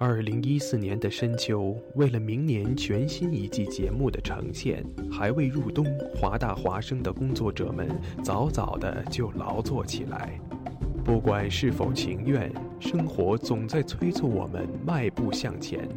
[0.00, 5.84] 二零一四年的深秋，为了明年全新一季节目的呈现，还未入冬，
[6.14, 7.88] 华大华生的工作者们
[8.22, 10.38] 早早的就劳作起来。
[11.04, 12.48] 不管是否情愿，
[12.78, 15.88] 生活总在催促我们迈步向前。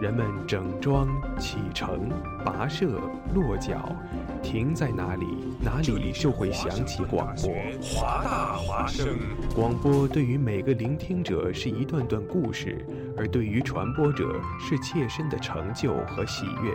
[0.00, 1.06] 人们整装
[1.38, 2.10] 启程、
[2.44, 2.98] 跋涉、
[3.34, 3.94] 落脚，
[4.42, 5.26] 停在哪里，
[5.62, 7.52] 哪里就会响起广播。
[7.80, 9.16] 华大华声，
[9.54, 12.84] 广播对于每个聆听者是一段段故事，
[13.16, 16.72] 而对于传播者是切身的成就和喜悦。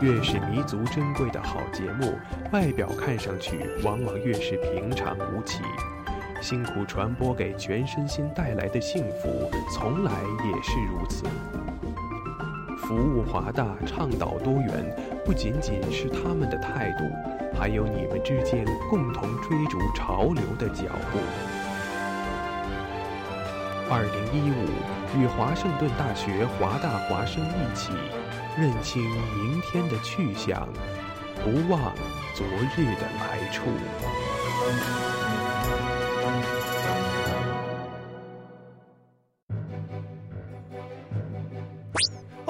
[0.00, 2.18] 越是弥足珍贵的好节目，
[2.52, 5.62] 外表看上去往往越是平常无奇。
[6.40, 10.12] 辛苦传播给全身心带来的幸福，从来
[10.46, 11.24] 也是如此。
[12.78, 17.04] 服务华大，倡导多元，不仅仅是他们的态度，
[17.54, 21.59] 还有你们之间共同追逐潮流的脚步。
[23.92, 27.90] 二零一五，与华盛顿大学华大华生一起，
[28.56, 30.68] 认清明天的去向，
[31.42, 31.92] 不忘
[32.32, 32.46] 昨
[32.76, 33.64] 日的来处。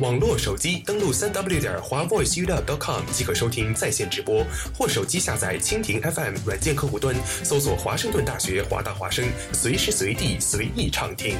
[0.00, 4.42] 网络手机登录三 w 点华 voiceup.com 即可收听在线直播，
[4.74, 11.36] 或手机下载蜻蜓 FM 软件客户端，搜索华盛顿大学华大华声，随时随地随意畅听。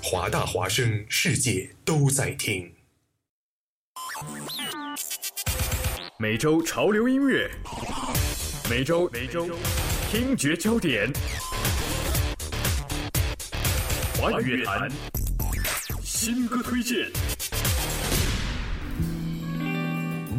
[0.00, 2.72] 华大华声，世界都在听。
[6.16, 7.50] 每周潮流音乐，
[8.70, 9.48] 每周每周
[10.12, 11.12] 听觉焦点，
[14.16, 14.88] 华语乐坛。
[16.18, 16.96] 新歌推荐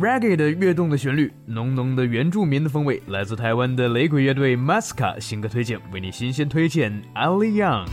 [0.02, 7.86] ，Reggae 的跃动的旋律，浓浓的原住民的风味，来自台湾的雷鬼乐队 Masca 新歌推荐，为你新鲜推荐 Ali Young。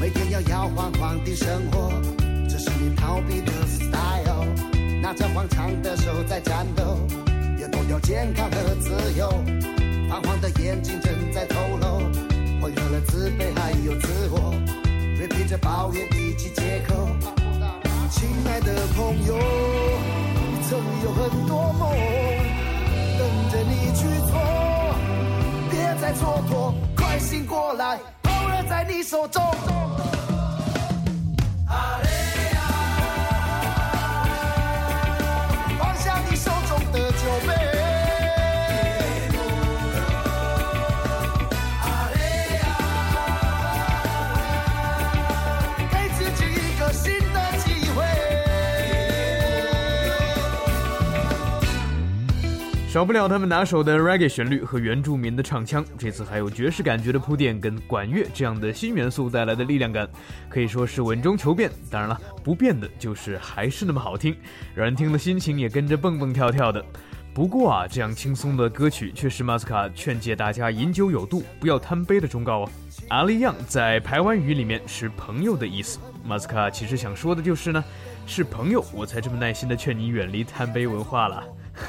[0.00, 1.92] 每天要摇晃晃的生活，
[2.48, 4.46] 这是你逃避的 style。
[5.02, 6.96] 拿着慌张的手在战斗，
[7.58, 9.28] 也脱掉健康和自由。
[10.08, 11.98] 泛黄的眼睛正在透露，
[12.60, 14.54] 混合了自卑还有自我。
[15.20, 17.06] 别披着抱怨以及借口，
[18.10, 21.90] 亲爱的朋友，你曾有很多梦
[23.18, 24.40] 等着你去做，
[25.70, 29.42] 别再蹉跎，快醒过来后人在你手中。
[52.90, 60.08] 少不了他们拿手的 reggae 旋律和原住民的唱腔，这次还有爵士感觉的铺垫跟管乐这样的新元素带来的力量感，
[60.48, 61.70] 可以说是稳中求变。
[61.88, 64.36] 当然了，不变的就是还是那么好听，
[64.74, 66.84] 让人听了心情也跟着蹦蹦跳跳的。
[67.32, 72.70] 不过啊，这样轻松的歌曲却是马斯卡劝诫大家饮酒有度，不要贪杯的忠告哦。
[73.06, 77.84] 阿里样在台湾语里面是朋友的意思，马斯卡其实想说的就是呢，
[78.26, 81.44] 是朋友我才这么耐心的劝你远离贪杯文化了，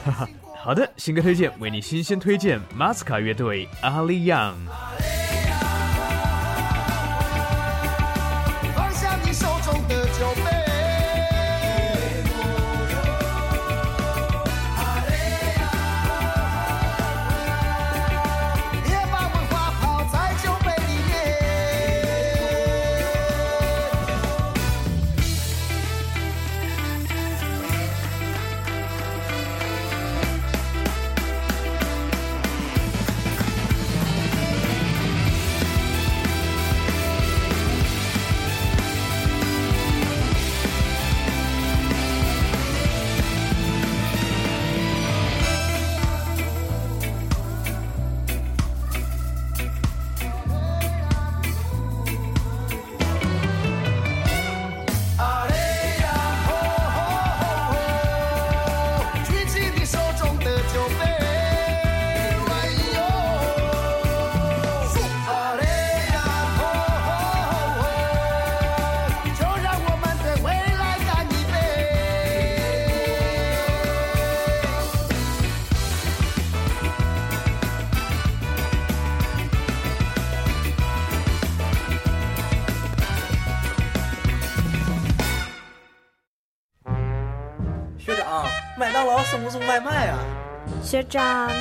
[0.05, 0.29] 哈哈。
[0.63, 4.55] 好的，新歌推荐为你新鲜推荐马斯卡乐队阿里样。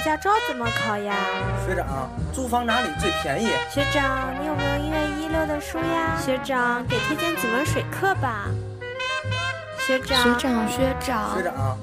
[0.05, 1.15] 驾照怎么考呀？
[1.67, 3.49] 学长，租房哪里最便宜？
[3.71, 6.17] 学长，你有没有一月一六的书呀？
[6.19, 8.47] 学长，给推荐几门水课吧。
[9.79, 11.79] 学长，学长，学长，学长，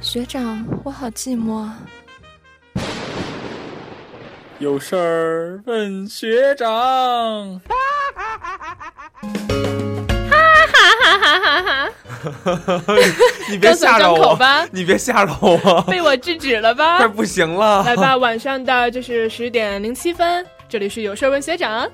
[0.00, 1.68] 学长，我好寂寞。
[4.58, 7.60] 有事儿问学长。
[13.50, 14.66] 你别吓着我吧！
[14.70, 15.82] 你别吓着我！
[15.90, 16.98] 被我制止了吧？
[17.02, 17.82] 快不行了！
[17.84, 21.88] 来吧，晚上的就是十点零七分，这里是有事问学长，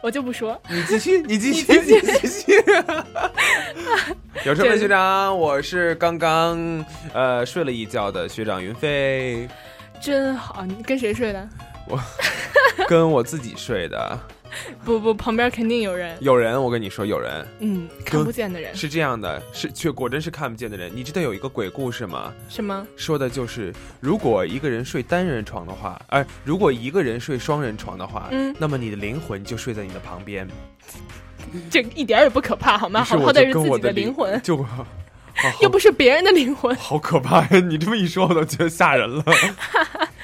[0.00, 0.60] 我就不说。
[0.68, 2.64] 你继续，你继续，你继续。
[4.44, 9.48] 有事问学长，我是刚刚呃睡了一觉的学长云飞。
[10.00, 11.48] 真好，你跟谁睡的？
[11.88, 12.00] 我
[12.86, 14.18] 跟我自己睡的。
[14.84, 16.16] 不不，旁边肯定有人。
[16.20, 17.46] 有人，我跟你说，有人。
[17.60, 18.74] 嗯，看不见的人。
[18.74, 20.90] 是这样的，是却果真是看不见的人。
[20.94, 22.32] 你知道有一个鬼故事吗？
[22.48, 22.86] 什么？
[22.96, 30.46] 说的就是如果一个人睡单人床的话，哎，如果一个人睡双人床的话，嗯，那么你的灵魂就睡在你的旁边。
[31.70, 33.02] 这一点也不可怕，好吗？
[33.04, 34.64] 好好的是自己的灵魂， 就
[35.60, 37.48] 又不是别人的灵魂，好可怕呀！
[37.58, 39.24] 你这么一说，我都觉得吓人了。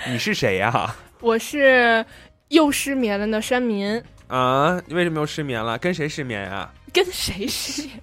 [0.06, 0.94] 你是谁呀？
[1.20, 2.04] 我是
[2.48, 4.00] 又失眠了的山民。
[4.28, 4.80] 啊！
[4.86, 5.76] 你为什么又失眠了？
[5.78, 6.70] 跟谁失眠呀？
[6.92, 8.00] 跟谁失眠？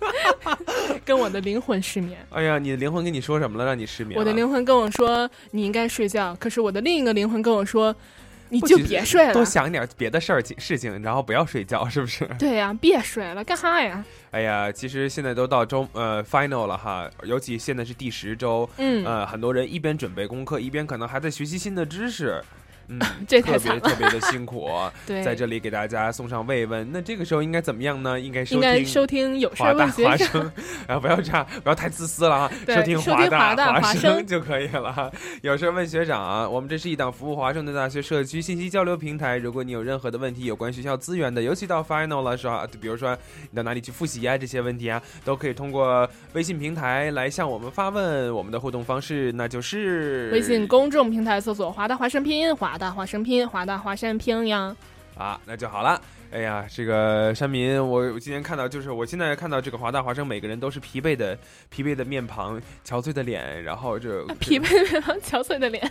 [1.05, 2.17] 跟我的灵魂失眠。
[2.31, 4.19] 哎呀，你的灵魂跟你说什么了，让你失眠？
[4.19, 7.95] 我的灵魂跟我说你应该睡觉，可是我的另一个灵魂跟我说
[8.49, 12.27] 你就别睡了，多想点别的事儿事情，然后不要睡觉，是不是？
[12.39, 14.03] 对呀，别睡了，干哈呀？
[14.31, 22.41] 哎呀，其实现在都到周呃 final 了哈，尤其现在是第十周，嗯呃，很多人一边准备功课，一边可能还在学习新的知识。
[22.87, 24.69] 嗯， 这太惨了，特别的辛苦。
[25.05, 26.87] 对，在这里给大家送上慰问。
[26.91, 28.19] 那这个时候应该怎么样呢？
[28.19, 30.51] 应该应该收听有事问学生，
[30.87, 32.51] 啊不要这样，不要太自私了哈。
[32.67, 35.11] 收听华大华生就可以了。
[35.41, 39.37] 有事问学长，我们这是一档服务华盛顿大学社区信息交流平台。
[39.37, 42.67] 如果你有任何的问题，有关学校资源的，尤其到 final 了是吧？
[42.79, 43.17] 比如说
[43.51, 48.33] 你到哪里去复习啊，这些问题啊，都可以通过微信平台来向我们发问。
[48.35, 53.47] 我们的互动方式那就是微信公众平台搜索“华大华生拼音”，华大华生拼。
[53.47, 54.75] 华大华山拼呀，
[55.17, 56.01] 啊，那就好了。
[56.31, 61.37] 哎呀，这个山民，我我今天看到，就是我现在看到这个华大华生，每个人都是疲惫的、
[61.69, 65.89] 疲惫的面庞、憔悴的脸，然后这 疲惫的面庞、憔悴的脸，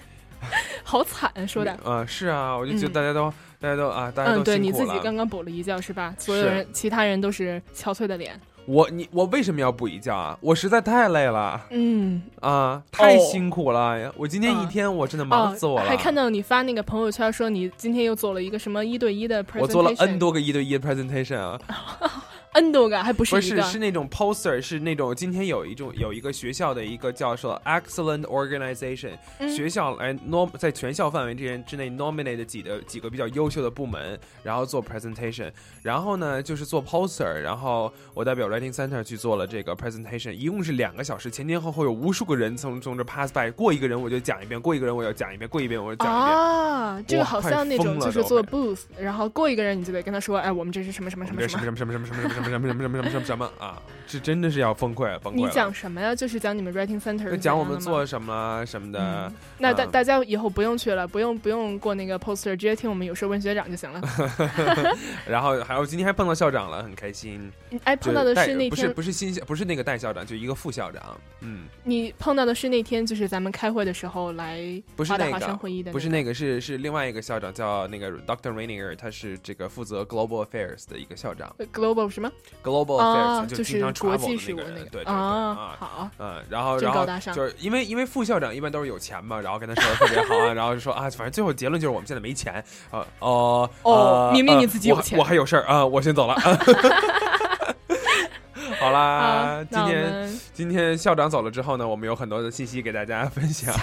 [0.83, 1.73] 好惨，说的。
[1.83, 6.15] 啊，是啊，我就觉得大家都，大家都啊，大家都嗯，对，你自己刚刚补了一觉是吧？
[6.19, 8.39] 所有人，其他人都是憔悴的脸。
[8.67, 10.37] 我你我为什么要补一觉啊？
[10.41, 14.13] 我实在太累了，嗯啊，太辛苦了呀！
[14.17, 15.87] 我今天一天我真的忙死我了。
[15.89, 21.61] 还看到你发那个朋友圈说你今天又做了一个什么一对一的 presentation，我做了 N 多个一对一的 presentation 啊。
[22.55, 35.51] N 多个还不是不是是那种 poster，是那种今天有一种有一个学校的一个叫做 excellent organization，、嗯、学校来 norm 在全校范围之间之内 nominate 几的几个比较优秀的部门，然后做 presentation，
[35.83, 46.39] 然后呢就是做 poster，然后我代表 writing center 去做了这个 presentation，一共是两个小时，前前后后有无数个人从从这 pass by，过一个人我就讲一遍，过一个人我要讲一遍，过一遍我就讲一遍。
[46.39, 52.65] 啊，这个好像那种就是做 booth，然后过一个人你就得跟他说，哎，我们这是什么什么什么什么什么什么什么什么什么什么。
[52.65, 53.81] 什么什么什么什么什么啊！
[54.07, 56.15] 这真的是要崩溃崩溃你讲什么呀？
[56.15, 59.01] 就是讲你们 writing center，讲我们做什么什么的。
[59.01, 64.01] 嗯、那大大家以后不用去了，不用不用过那个 poster，直接听我们有事问学长就行了。
[65.29, 67.51] 然后还有今天还碰到校长了，很开心。
[67.85, 71.19] 哎，碰到的是那天不是不是新不是那个代校长，就一个副校长。
[71.41, 74.61] 嗯，你碰到的是那天就是咱们开会的时候来
[74.97, 81.55] 不是那个会议的、不是那个是是另外一个校长叫那个 Doctor Rainier，他是这个负责 global affairs 的一个校长。
[81.73, 82.31] global 什么
[82.63, 92.55] global 啊，就是国际事务那个，对啊，好，嗯，然后然后就是因为因为副校长一般都是有钱嘛，然后跟他说的特别好啊， 然后就说啊，反正最后结论就是我们现在没钱
[92.91, 96.35] 啊，哦哦，明明你自己有钱，我还有事儿啊，我先走了。
[98.81, 103.75] 好啦，今天今天校长走了之后呢，我们有很多的信息给大家分享。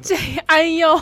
[0.00, 0.96] 这哎呦。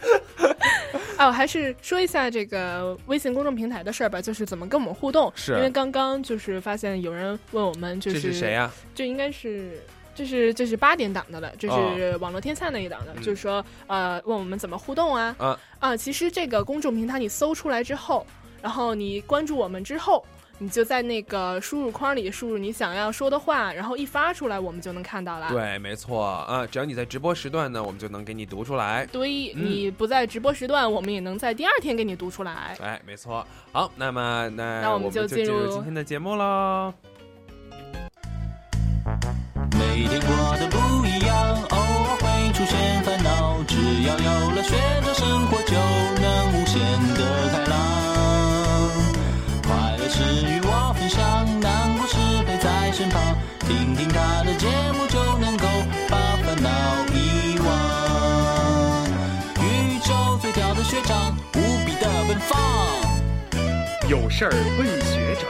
[1.18, 5.30] 哦，还是说一下这个微信公众平台的事儿吧，就是怎么跟我们互动。
[5.36, 8.70] 是因为刚刚就是发现有人问我们，就是这是谁呀？
[8.94, 9.78] 这应该是
[10.14, 15.96] 这是这是八点档的了，这是网络天下那一档的，就是说呃问我们怎么互动啊啊啊！
[15.96, 18.26] 其实这个公众平台你搜出来之后，
[18.62, 20.24] 然后你关注我们之后。
[20.62, 25.48] 你就在那个输入框里输入你想要说的话，然后一发出来，我们就能看到了。
[25.48, 29.06] 对，没错啊，只要你在直播时段呢，我们就能给你读出来。
[29.06, 32.76] 对，你不在直播时段，我们也能在第二天给你读出来。
[32.82, 33.42] 哎，没错。
[33.72, 36.92] 好，那么那那我们就进入今天的节目喽。
[39.72, 45.72] 每天过得不一样，偶尔会出现烦恼，只要有了学长，生活就
[46.20, 47.09] 能无限
[54.12, 55.66] 他的节目就能够
[56.08, 56.68] 把烦恼
[57.14, 57.68] 遗忘。
[59.62, 62.58] 宇宙最屌的学长，无比的奔放。
[64.08, 65.48] 有事儿问学长。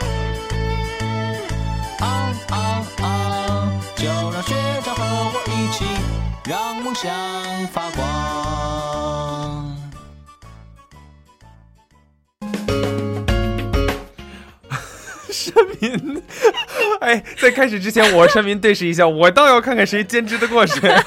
[2.01, 2.05] 啊
[2.51, 2.55] 啊
[3.03, 3.73] 啊！
[3.97, 5.85] 就让学长和我一起，
[6.45, 7.11] 让梦想
[7.69, 8.20] 发光。
[15.33, 16.23] 山民，
[17.01, 20.91] 哎，在开始之前，我山民对视一下，我倒要看看谁坚持得过谁。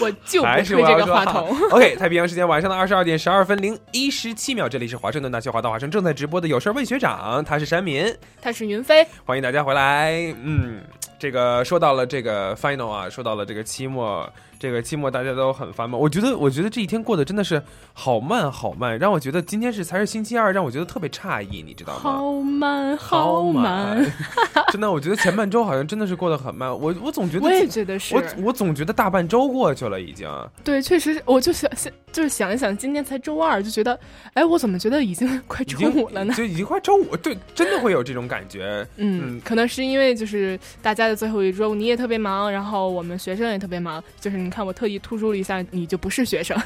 [0.00, 1.56] 我就不还推这个话筒。
[1.70, 10.12] OK，太平洋时间晚上的二十二点十二分零一十七秒，这里是华盛顿大学华大华生正在直播的有事问学长，他是山民，他是云飞，欢迎大家回来。
[10.42, 10.82] 嗯，
[11.18, 14.30] 这个说到了这个 final 啊，说到了这个期末，
[14.64, 16.00] 这个期末大家都很繁忙。
[16.00, 22.00] 我觉得，我觉得这一天过得真的是好慢好慢，让我觉得今天是才是星期二，让我觉得特别诧异，你知道吗？
[22.00, 24.02] 好慢好慢。
[24.72, 26.70] 真的，我觉得前半周好像真的是过得很慢。
[26.70, 30.26] 我我总觉得我也觉得是我我总觉得大半周过去了已经。
[30.64, 34.00] 对，确实，我就想想，就是想一想，今天才周二，就觉得，
[34.32, 36.32] 哎，我怎么觉得已经 快周五了呢？
[36.32, 38.86] 就已经快周五，对，真的会有这种感觉。
[38.96, 44.02] 嗯，可能是因为就是大家的最后一周，你也特别忙，然后我们学生也特别忙。
[44.20, 46.56] 就是你看，我特意突出了一下，你就不是学生。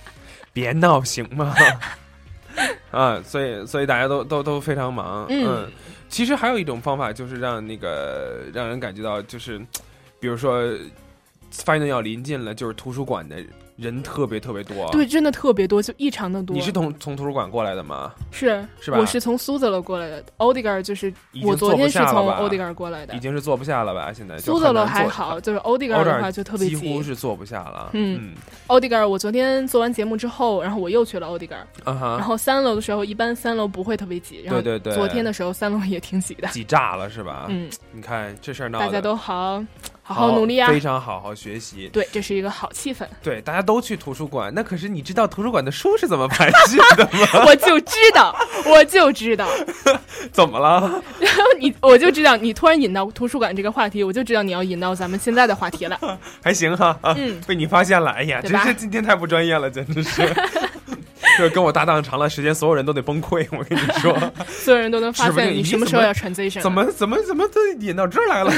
[0.52, 1.54] 别闹行吗？
[2.90, 5.26] 啊，所以所以大家都都都非常忙。
[5.30, 5.70] 嗯
[6.10, 9.58] 其实还有一种方法，就是让那个让人感觉到，就是
[10.18, 10.62] 比如说
[11.52, 13.36] final 要临近了，就是图书馆的
[13.78, 14.90] 人特别特别多。
[14.90, 16.54] 对，，真的特别多，就异常的多。
[16.54, 18.12] 你是从从图书馆过来的吗？
[18.32, 23.20] 是是吧我是从苏泽勒过来的，欧迪格尔就是已经我昨天是坐不下了吧从欧迪格尔过来的已。
[23.20, 24.12] 经是坐不下了吧？
[24.12, 27.00] 现在苏泽勒还好，就是欧迪格尔的话就特别几乎。
[27.02, 27.90] 是坐不下了。
[27.92, 28.34] 嗯
[28.66, 31.66] 欧迪格尔，我昨天做完节目之后，然后我又去了欧迪格尔。
[31.84, 34.42] 嗯哈然后三楼的时候，一般三楼不会特别挤。
[34.44, 36.48] 然后对对对昨天的时候，三楼也挺挤的。
[36.48, 37.46] 挤炸了是吧？
[37.48, 39.64] 嗯，你看这事儿闹的，大家都好
[40.08, 40.68] 好好努力啊！
[40.70, 41.88] 非常好好学习。
[41.92, 43.06] 对，这是一个好气氛。
[43.22, 47.44] 对，大家都去图书馆，那可是你知道图书馆的书是怎么排序的吗？
[47.46, 48.34] 我就知道，
[48.64, 49.46] 我就知道。
[50.32, 50.80] 怎么了？
[51.20, 56.18] 然后你，我就知道你突然引到图书馆这个话题，我就知道你要引到咱们现在的话题了。
[56.42, 60.22] 还行哈，啊，嗯被你发现了，哎呀，真是今天太不专业了，简直是。
[61.38, 63.46] 这跟我搭档长了时间，所有人都得崩溃。
[63.52, 64.18] 我跟你说，
[64.48, 68.52] 所有人都能发现你你什么时候要怎 transition 怎么怎么怎么都引到这儿来了？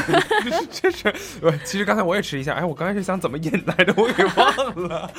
[0.72, 5.10] 这是，呃其实刚才我也迟一下，哎，我刚开始想怎么引来的，我给忘了。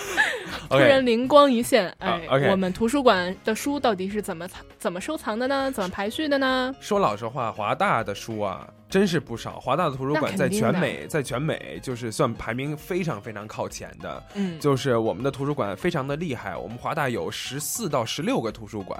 [0.70, 4.48] 突然灵光一现，哎、我们图书馆的书到底是怎么、
[4.80, 5.72] 怎么收藏的呢？
[5.72, 6.74] 怎么排序的呢？
[6.80, 9.60] 说老实话，华大的书啊，真是不少。
[9.60, 14.24] 华大的图书馆在全美，在全美就是算排名非常非常靠前的。
[14.36, 19.00] 嗯就是我们的图书馆非常的厉害，我们华大有十四到十六个图书馆。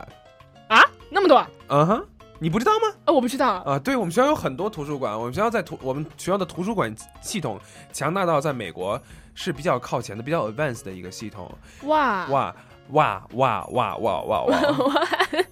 [0.70, 2.06] 啊，那么多啊、嗯哼，
[2.40, 2.96] 你不知道吗？
[3.04, 3.56] 啊我不知道。
[3.66, 7.60] 啊，对我们学校有很多图书馆，我们学校在图我们学校的图书馆系统
[7.92, 9.00] 强大到在美国
[9.36, 11.54] 是比较靠前的、比较 advanced 的一个系统。
[11.84, 12.56] 哇哇
[12.92, 14.62] 哇哇哇哇哇 哇！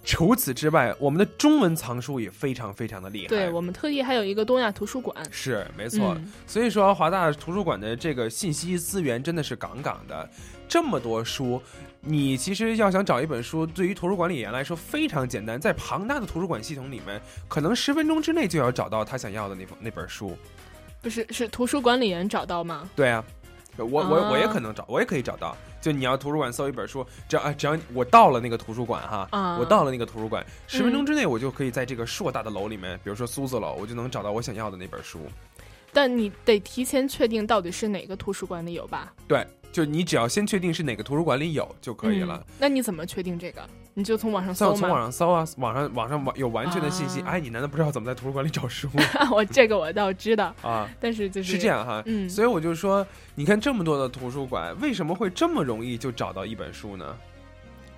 [0.04, 3.28] 除此之外，我们的中文藏书也非常非常的厉害。
[3.28, 10.30] 对我们特意还有一个东亚图书馆，是没错，嗯所以说华大图书馆的这个信息资源真的是杠杠的，
[10.68, 11.62] 这么多书，
[12.02, 20.36] 你其实要想找一本书，对于图书管理员来说非常简单，在庞大的图书馆系统里面，可能十分钟之内就要找到他想要的那本那本书。
[21.02, 22.90] 不是是图书管理员找到吗？
[22.94, 23.24] 对啊，
[23.86, 25.56] 我我我也啊可能找，我也可以找到。
[25.82, 35.20] 就你要图书馆搜一本书，只要啊只要我到了那个图书馆哈，啊我到了那个图书馆，十分钟嗯之内我就可以在这个硕大的楼里面，比如说苏子楼，我就能找到我想要的那本书。
[35.92, 39.12] 但你得提前确定到底是哪个图书馆里有吧？
[39.28, 42.38] 对，就你只要先确定是哪个图书馆里有就可以了。
[42.48, 43.62] 嗯那你怎么确定这个？
[44.00, 47.20] 你就从网上搜从网上搜啊，网上网上网有完全的信息。
[47.20, 50.90] 啊哎，你难道不知道怎么在图书馆里找书吗 我这个我倒知道，啊？
[51.02, 57.18] 但是就是是这样哈，嗯，所以我就说，你看这么多的图书馆，为什么会这么容易就找到一本书呢？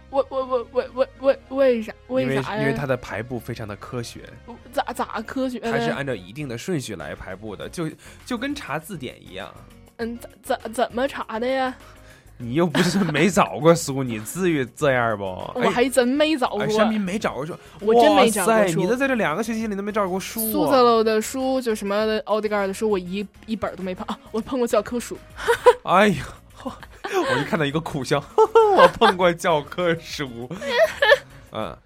[0.09, 2.61] 我我我我我我为啥因为为啥呀？
[2.61, 4.27] 因为它的排布非常的科学，
[4.73, 5.59] 咋咋科学？
[5.59, 7.87] 它是按照一定的顺序来排布的，就
[8.25, 9.53] 就跟查字典一样。
[9.97, 11.73] 嗯怎怎怎么查的呀？
[12.41, 15.23] 你又不是没找过书，你至于这样不？
[15.55, 16.69] 我还真没找过哎，。
[16.69, 20.51] 山民没找过书，我真没找过书你都在这两个学期里都没找过书、啊。
[20.51, 24.17] 苏泽楼的书，就什么奥迪盖尔的书，我一一本都没碰啊！
[24.31, 25.17] 我碰过教科书，
[25.83, 26.25] 哎呀，
[26.63, 28.23] 我就看到一个苦笑，
[28.77, 30.49] 我碰过教科书。
[31.51, 31.77] 嗯，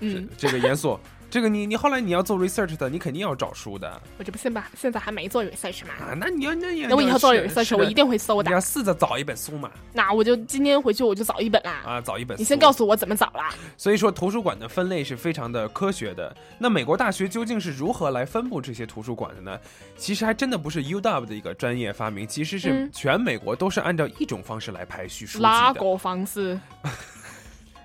[0.00, 0.98] 嗯，这个严肃，
[1.28, 5.92] 这个你你后来你要做 research 的，你肯定要找书的我这不现在现在还没做 research 嘛？
[5.98, 6.14] 啊。
[6.16, 8.54] 那你要那也那我以后做是 research，我一定会搜的你。
[8.54, 11.82] 要试着找一本书嘛，那我就今天回去我就找一本啦。
[11.84, 12.40] 啊，找一本书。
[12.40, 13.52] 你先告诉我怎么找啦。
[13.76, 16.34] 所以说，图书馆的分类是非常的科学的。
[16.58, 19.58] 那美国大学究竟是如何来分布这些图书馆的呢？
[19.96, 26.58] 其实还真的不是 UW 的一个专业发明，其实是嗯全美国都是按照一种方式来排序书籍的，哪个方式？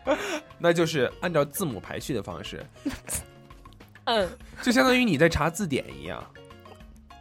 [0.58, 2.66] 那就是按照字母排序的方式，
[4.06, 4.30] 嗯
[4.62, 6.24] 就相当于你在查字典一样。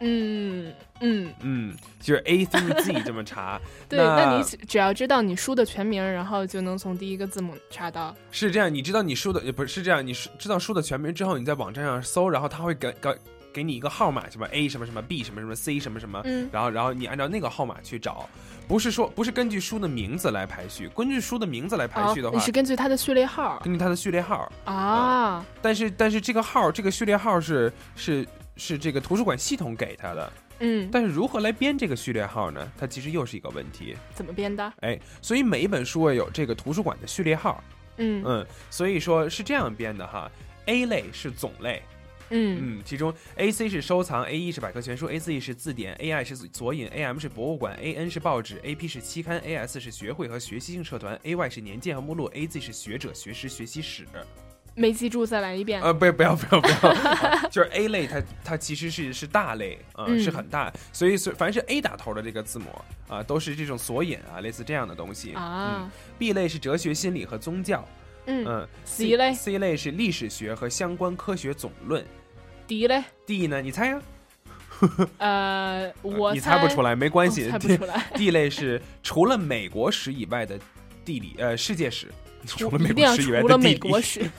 [0.03, 3.61] 嗯嗯，嗯，就是 A through Z 这么查。
[3.87, 3.99] 对。
[3.99, 8.15] 那你只只要知道你书的全名，然后就能从第一个字母查到。
[8.31, 13.15] 是这样，你知道你书的呃不是是这样，你知道书的全名之后，你在网站上搜，然后它会给给
[13.53, 18.27] 给你一个号码，什么 A 什么什么 B 什么什么 C 什么什么，嗯然后然后你按照那个号码去找，
[18.67, 25.45] 不是说不是根据书的名字来排序，根据书的名字来排序的哦，话，你是根据它的序列号根据它的序列号，啊？
[25.61, 32.71] 但是但是这个号这个序列号是是是这个图书馆系统给他的，嗯，但是如何来编这个序列号呢？
[32.77, 34.71] 它其实又是一个问题，怎么编的？
[34.81, 37.63] 哎，所以每一本书有这个图书馆的序列号，
[37.97, 40.29] 嗯嗯，所以说是这样编的哈。
[40.67, 41.81] A 类是总类，
[42.31, 49.55] 嗯嗯，其中 A C 是收藏，A E 是百科全书，A Z 是字典，A I 是索引，A M 是博物馆，A N 是报纸，A P 是期刊，A
[49.57, 54.05] S 是学会和学习性社团，A Y 是年鉴和目录，A Z 是学者、学识、学习史。
[54.73, 55.81] 没记住，再来一遍。
[55.81, 62.67] 呃，不要不要不要不要， 啊就是 A 类它它其实是是大类啊、嗯是很大，所以所凡是 A 打头的这个字母
[63.09, 67.85] 啊、都是这种索引啊，类似这样的东西啊嗯、B 类是哲学、心理和宗教。
[68.27, 72.05] 嗯嗯 C 类 C 类是历史学和相关科学总论。
[72.71, 73.61] D 嘞？D 呢？
[73.61, 74.01] 你猜呀、
[75.19, 80.57] 呃，我你猜不出来没关系，我猜不出来 D 类是除了美国史以外的
[81.03, 82.07] 地理呃世界史，
[82.47, 84.31] 除了美国史以外的地理美国史，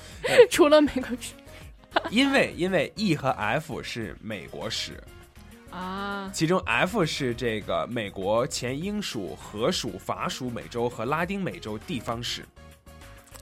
[0.50, 1.34] 除了美国史
[2.08, 4.98] 因为因为 E 和 F 是美国史，
[5.68, 6.30] 啊。
[6.32, 12.46] 其中 F 是这个美国前英属、荷属、法属美洲和拉丁美洲地方史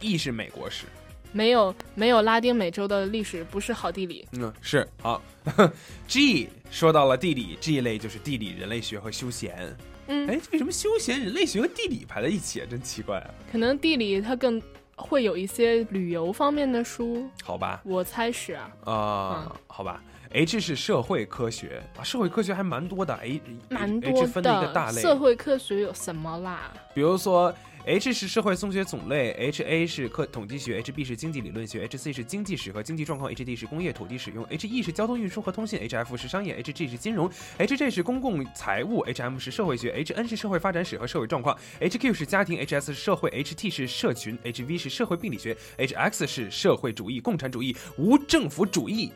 [0.00, 0.86] ，E 是美国史。
[1.32, 4.26] 没有没有拉丁美洲的历史不是好地理。
[4.32, 5.22] 嗯，是好。
[6.06, 9.76] G 说到了地理，G 类就是地理、人类学和休闲。
[10.06, 12.66] 嗯，哎，为什么休闲、人类学和地理排在一起啊？
[12.68, 13.30] 真奇怪啊！
[13.50, 14.60] 可能地理它更
[14.96, 18.70] 会有一些旅游方面的书，好吧，我猜是啊。
[18.84, 20.02] 啊、好吧。
[20.32, 26.72] H 是社会科学啊，社会科学还蛮多的，H 蛮多 H 分的一个大类，社会科学有什么啦？
[26.94, 27.52] 比如说
[27.86, 44.76] H 是社会松学总类，HA 是科统计学，HB 是经济理论学，HC 是经济史和经济状况，HD 是工业土地使用，HE 是交通运输和通信，HF 是商业，HG 是金融，HJ 是公共财务，HM 是社会学，HN 是社会发展史和社会状况，HQ 是家庭，HS 是社会，HT 是社群，HV
[44.76, 49.10] 是社会病理学，HX 是社会主义、共产主义、无政府主义。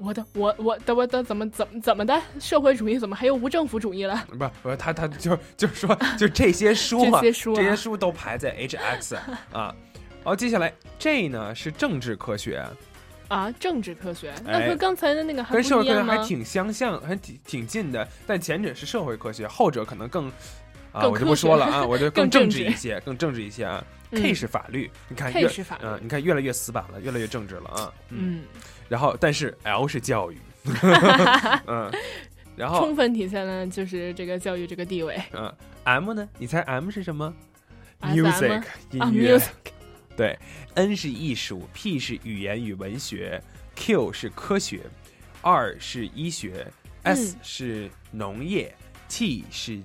[0.00, 2.18] 我的我我的我的怎么怎么怎么的？
[2.40, 4.24] 社会主义怎么还有无政府主义了？
[4.30, 9.16] 不不，他他就就是说，就这些书啊，这些书啊这些书都排在 HX
[9.52, 9.74] 啊。
[10.24, 12.64] 好，接下来 J 呢是政治科学，
[13.28, 15.84] 啊，政治科学，那哎和刚才的那个还跟社会？
[15.84, 18.06] 科学还挺相像，还挺挺近的。
[18.26, 20.28] 但前者是社会科学，后者可能更
[20.92, 23.84] 啊，我就不说了啊，我就更更政政治治一些，更政治一些啊。
[23.86, 27.92] 嗯 K 是法律，你看 K 越是法律嗯，你看越来越死板了，越来越政治了啊。
[28.08, 28.42] 嗯，
[28.90, 30.38] 然后但是 L 是教育，
[31.66, 31.90] 嗯，
[32.56, 35.16] 然后充分体现了就是这个教育这个地位。
[35.32, 36.28] 嗯，M 呢？
[36.38, 37.32] 你猜 M 是什么
[38.00, 39.38] SM？Music 啊音乐。
[39.38, 39.50] music
[40.16, 40.36] 对
[40.74, 43.40] ，N 是艺术，P 是语言与文学
[43.76, 44.80] ，Q 是科学
[45.42, 46.66] ，R 是医学
[47.04, 48.74] ，S 嗯是农业
[49.08, 49.80] ，T 是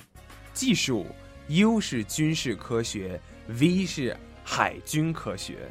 [0.52, 1.06] 技术
[1.48, 5.70] ，U 是军事科学，V 是海军科学。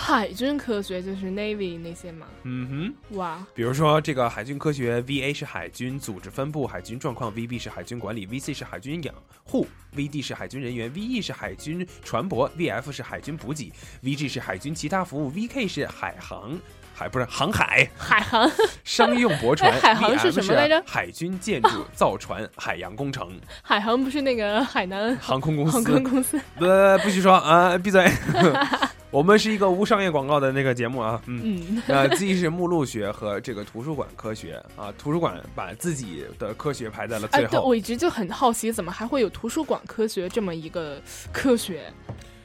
[0.00, 2.26] 海军科学就是 Navy 那些嘛。
[2.44, 2.68] 嗯
[3.10, 3.16] 哼。
[3.16, 13.72] 哇，比如说，这个海军科学，VA 是海军组织分布、海军状况；VB 是海军管理；VC 是海军养护；VD 是海军人员；VE 是海军船舶；VF 是海军补给
[14.04, 16.56] ；VG 是海军其他服务；VK 是海航。
[16.94, 18.50] 海不是航海，海航
[18.82, 23.30] 商用驳船哎 海航是什么来着海军建筑、造船、海洋工程、
[23.62, 25.72] 海航不是那个海南航空公司。
[25.72, 26.40] 航空公司。
[26.58, 28.04] 呃，不许说啊，闭嘴。
[29.10, 37.66] 我们是一个无商业广告的那个节目啊，嗯，嗯 呃既是目录学和这个图书馆科学啊，图书馆把自己的科学排在了哎，对，最后。
[37.66, 41.00] 我一直就很好奇，怎么还会有图书馆科学这么一个
[41.32, 41.90] 科学？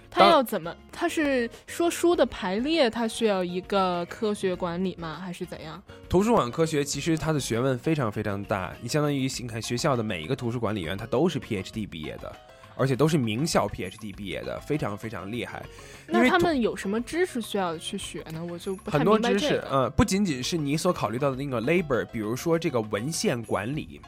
[0.10, 0.74] 它要怎么？
[0.92, 5.20] 它是说书的排列，它需要一个科学管理吗？
[5.22, 5.82] 还是怎样？
[6.08, 12.32] 图书馆科学其实它的学问非常非常大，你相当于你看学校的每一个图书管理员，他都是 PhD 毕业的。
[12.76, 15.64] 而且都是名校 PhD 毕业的，非常非常厉害。
[16.08, 18.44] 那他们有什么知识需要去学呢？
[18.50, 19.64] 我就不太很多知识，
[19.96, 24.02] 不仅仅是你所考虑到的那个 labor，比如说这个文献管理，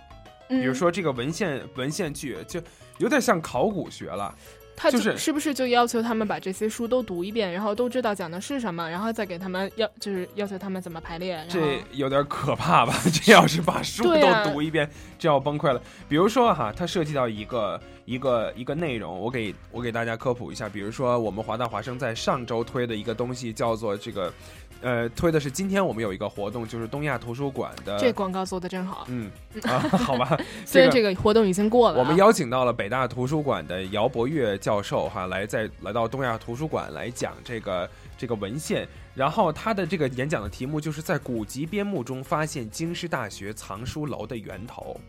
[0.49, 2.61] 嗯比如说这个文献文献剧，就
[2.97, 4.33] 有点像考古学了。
[4.75, 11.43] 他就是是不是就要求他们把这些书都读一遍，然后都知道讲的是什么，然后再给他们要就是要求他们怎么排列？
[11.49, 12.93] 这有点可怕吧？
[13.11, 15.81] 这要是把书都读一遍， 这要崩溃了。
[16.09, 20.67] 比如说哈，它涉及到一个一个一个内容，我给我给大家科普一下。
[20.67, 24.33] 比如说，我们华大华生在上周推的一个东西叫做这个，
[24.81, 29.05] 呃，推的是今天我们有一个活动，就是东亚图书馆的这广告做的真好。
[29.09, 29.31] 嗯
[29.63, 38.87] 啊，好吧， 虽然这个活动已经过了啊，我们邀请到了北大图书馆的姚博岳教授哈，来在来到东亚图书馆来讲这个这个文献。
[39.15, 44.99] 然后他的这个演讲的题目就是在古籍编目中发现京师大学藏书楼的源头。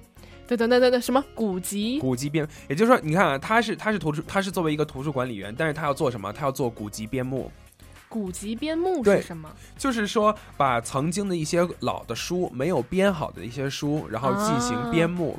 [0.47, 1.99] 对对对对对，什么古籍？
[1.99, 6.33] 古籍编，也就是说，你看啊，他是他是图书，他是作为一个图书管理员，但是他要做什么？
[6.33, 7.51] 他要做古籍编目。
[8.17, 9.55] 古籍编目是什么？
[9.77, 15.39] 就是说，把曾经的一些老的书没有编好的一些书，然后进行编目。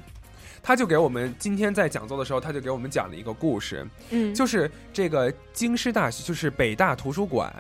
[0.61, 7.51] 他就给我们今天在讲座的时候，他就给我们讲了一个故事，嗯就是这个京师大学，就是北大图书馆，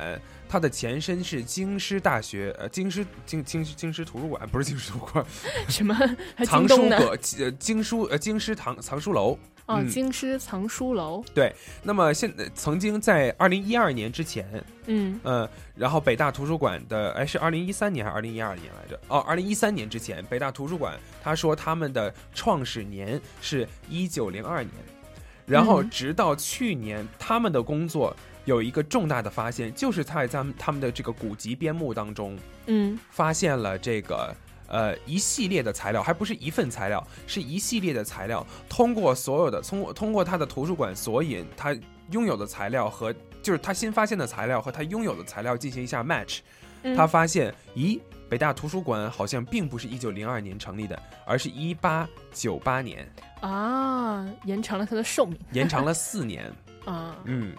[0.47, 5.25] 它的前身是京师大学，呃，京师京京京师图书馆不是京师图书馆，
[5.67, 5.97] 什么？
[6.45, 6.87] 藏书？
[6.89, 9.35] 阁，呃，京书呃京师藏藏书楼。
[9.67, 11.23] 哦，嗯京师藏书楼。
[11.33, 11.53] 对，
[11.83, 18.99] 那么现在曾经在二零一二年之前，嗯呃，然后北大图书馆的，哎，是二零一三年还是二零一二年来着？
[19.09, 24.73] 哦，二零一三年之前，北大图书馆他说他们的创始年是一九零二年，
[25.45, 34.33] 然后嗯直到去年，他们的工作有一个重大的发现，就是在他们他们的这个古籍编目当中嗯发现了这个。
[34.67, 38.45] 呃，一系列的材料，还不是一份材料，是一系列的材料。
[38.69, 41.75] 通过所有的，通过通过他的图书馆索引，他
[42.11, 46.39] 拥有的材料和就是他新发现的材料和他拥有的材料进行一下 match，、
[46.83, 47.99] 嗯他发现，咦，
[48.29, 53.09] 北大图书馆好像并不是一九零二年成立的，而是一八九八年，
[53.41, 55.37] 啊，延长了它的寿命。
[55.51, 56.51] 延长了四年。
[56.85, 57.53] 啊，嗯，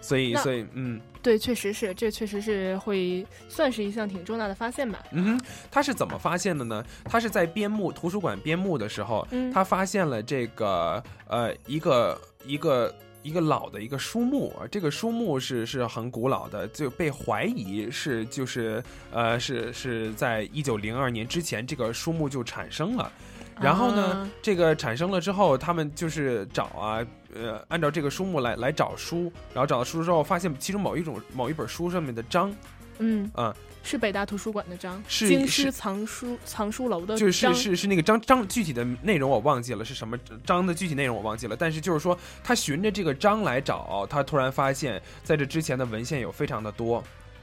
[0.00, 4.98] 所以所以嗯对，确实是，这确实是会算是一项挺重大的发现吧。
[5.12, 6.84] 嗯哼，他是怎么发现的呢？
[7.04, 12.94] 他是在编目图书馆编目的时候，嗯他发现了这个呃一个一个。
[13.22, 18.82] 一个老的一个书目，这个书目是是很古老的，就被怀疑是就是
[19.12, 23.12] 呃是是在一九零二年之前，这个书目就产生了。
[23.60, 32.54] 然后呢，啊这个产生了之后，他们就是找啊，呃，按照这个书目来来找书，然后找到书之后，发现其中某一种某一本书上面的章，
[32.98, 47.02] 嗯啊、是北大图书馆的章，是京师藏书藏书楼的就是是是那个章章具体的内容我忘记了是什么章的具体内容我忘记了，但是就是说他循着这个章来找，他突然发现在这之前的文献有非常的多，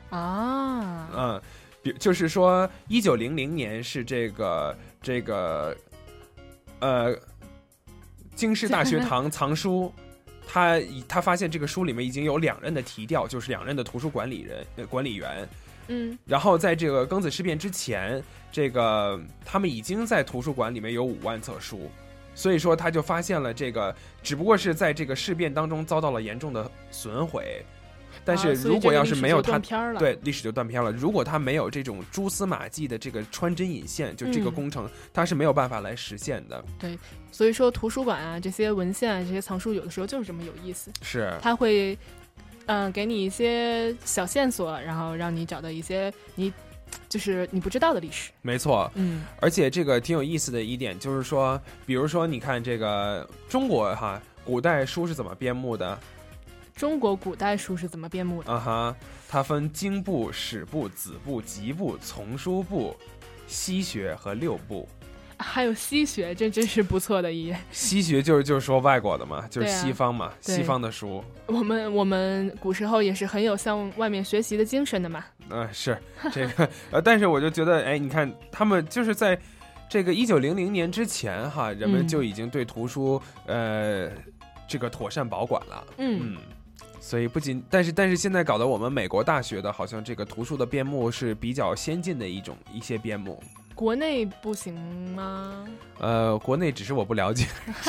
[0.10, 1.42] 啊，嗯，
[1.82, 5.76] 比就是说一九零零年是这个这个
[6.80, 7.16] 呃
[8.38, 9.92] 京师大学堂藏书。
[10.50, 15.46] 他以他发现这个书里面已经有两任的提调，就是两任的图书管理人、呃、管理员，
[15.90, 21.92] 嗯然后在这个庚子事变之前，这个他们已经在图书馆里面有五万册书，
[22.34, 27.62] 所以说他就发现了这个，只不过是在这个事变当中遭到了严重的损毁。
[28.28, 29.58] 但是如果要是没有他，
[29.98, 30.92] 对历史就断片了。
[30.92, 36.62] 如果他没有这种蛛丝马迹的这个穿针引线，就这个嗯工程，他是没有办法来实现的。
[36.78, 37.00] 对，
[37.32, 40.92] 所以说图书馆啊，这些文献啊，这些藏书，有的时候就是这么有意思。
[41.02, 41.98] 是它会，
[42.66, 46.52] 嗯、给你一些小线索，然后让你找到一些你
[47.08, 48.32] 就是你不知道的历史。
[48.42, 55.98] 没错，嗯，而且这个挺有意思的一点就是说，比如说你看这个中国哈，古代书是怎么编目的？
[56.78, 58.54] 中国古代书是怎么编目的？
[58.54, 58.96] 啊哈，
[59.28, 62.96] 它分经部、史部、子部、集部、丛书部、
[63.48, 64.88] 西学和六部。
[65.40, 67.58] 还有西学，这真是不错的一页。
[67.72, 71.24] 西学就是就是说外国的嘛，就是西方嘛，对西方的书。
[71.48, 75.26] 我们我们古时候也是很有向外面学习的精神的嘛。
[75.50, 75.98] 嗯、是
[76.32, 79.40] 这个呃，但是我就觉得，哎，你看他们就是在
[79.90, 84.12] 这个一九零零年之前哈，人们嗯就已经对图书、呃
[84.68, 85.88] 这个妥善保管了。
[85.98, 86.36] 嗯
[87.08, 93.42] 所以不仅，但是但是现在搞得我们美国大学的，好像这个图书的编目是比较先进的一种一些编目。
[93.74, 94.76] 国内不行
[95.16, 95.66] 吗？
[96.00, 97.46] 呃，国内只是我不了解。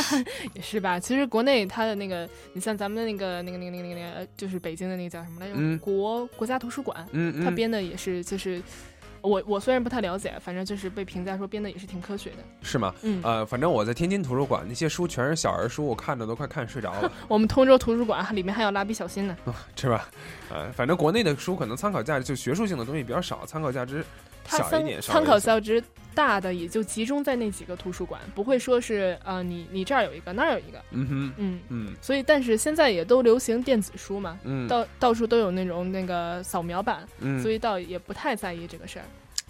[0.55, 1.01] 也是吧。
[1.01, 5.55] 其实国内它的那个，你像咱们的那个那个那个那个那个，呃就是北京的那个叫什么来着？
[5.57, 8.63] 嗯国国家图书馆，嗯嗯它编的也是就是。
[9.29, 12.37] 我我虽然不太了解，反正就是被评价说编的也是挺科学的。
[12.62, 12.95] 是吗？
[13.03, 19.37] 嗯呃，反正我在天津图书馆，那些书全是小儿书，我看着都快看睡着了， 我们通州图书馆里面还有蜡笔小新呢。
[19.77, 20.09] 是吧？
[20.51, 24.05] 呃，反正国内的书可能参考价值就学术性的东西比较少，参考价值
[24.49, 25.83] 它参参考价值
[26.15, 30.83] 大的也就集中在那几个图书馆，不会说是呃你你这儿有一个那儿有一个。
[30.91, 39.05] 嗯哼，嗯嗯所以，但是现在也都流行电子书嘛，嗯到到处都有那种那个扫描版，嗯所以倒也不太在意这个事儿。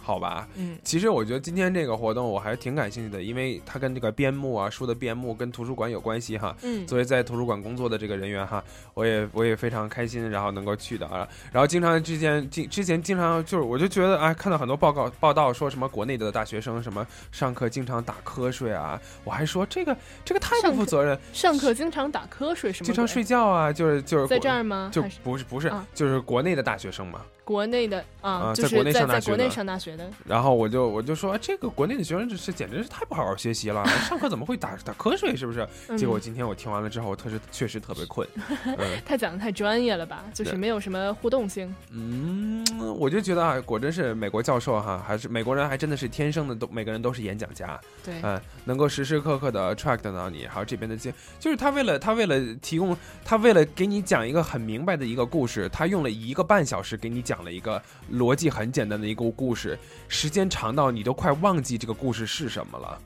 [0.09, 6.57] 好吧，嗯其实我觉得今天这个活动我还挺感兴趣的，因为它跟这个编目啊、书的编目跟图书馆有关系哈。
[6.63, 11.29] 嗯作为在图书馆工作的这个人员哈，我也我也非常开心，然后能够去的啊。
[11.53, 19.95] 然后经常之前经之前经常就是，我就觉得哎，看到很多报告报道说什么国内的大学生什么上课经常打瞌睡啊，我还说这个
[20.25, 22.87] 这个太不负责任，上课经常打瞌睡什么？
[22.87, 27.21] 经常睡觉啊，就是就是在这儿吗就不是不是啊，就是国内的大学生嘛。
[27.45, 30.11] 国内的啊，就啊在国内是在在国内上大学的上大学的。
[30.27, 35.35] 然后我就我就说，这个国内的学生这是简直是太不好好学习了， 上课怎么会打打瞌睡？
[35.35, 35.67] 是不是？
[35.89, 38.29] 嗯结果今天我听完了之后，我特是确实特别困。
[38.77, 41.75] 嗯他讲的太专业了吧，就是没有什么互动性。
[41.91, 42.63] 嗯，
[42.99, 47.81] 我就觉得啊，果真是美国教授哈，还是美国人还真的是天生的都每个人都是演讲家。
[48.05, 62.99] 对嗯，能够时时刻刻的 track 到你，还有这边的经，就是他为了他为了提供，他为了给你讲一个很明白的一个故事，他用了一个半小时给你讲了一个逻辑很简单的一个故事，时间长到你都快忘记这个故事是什么了。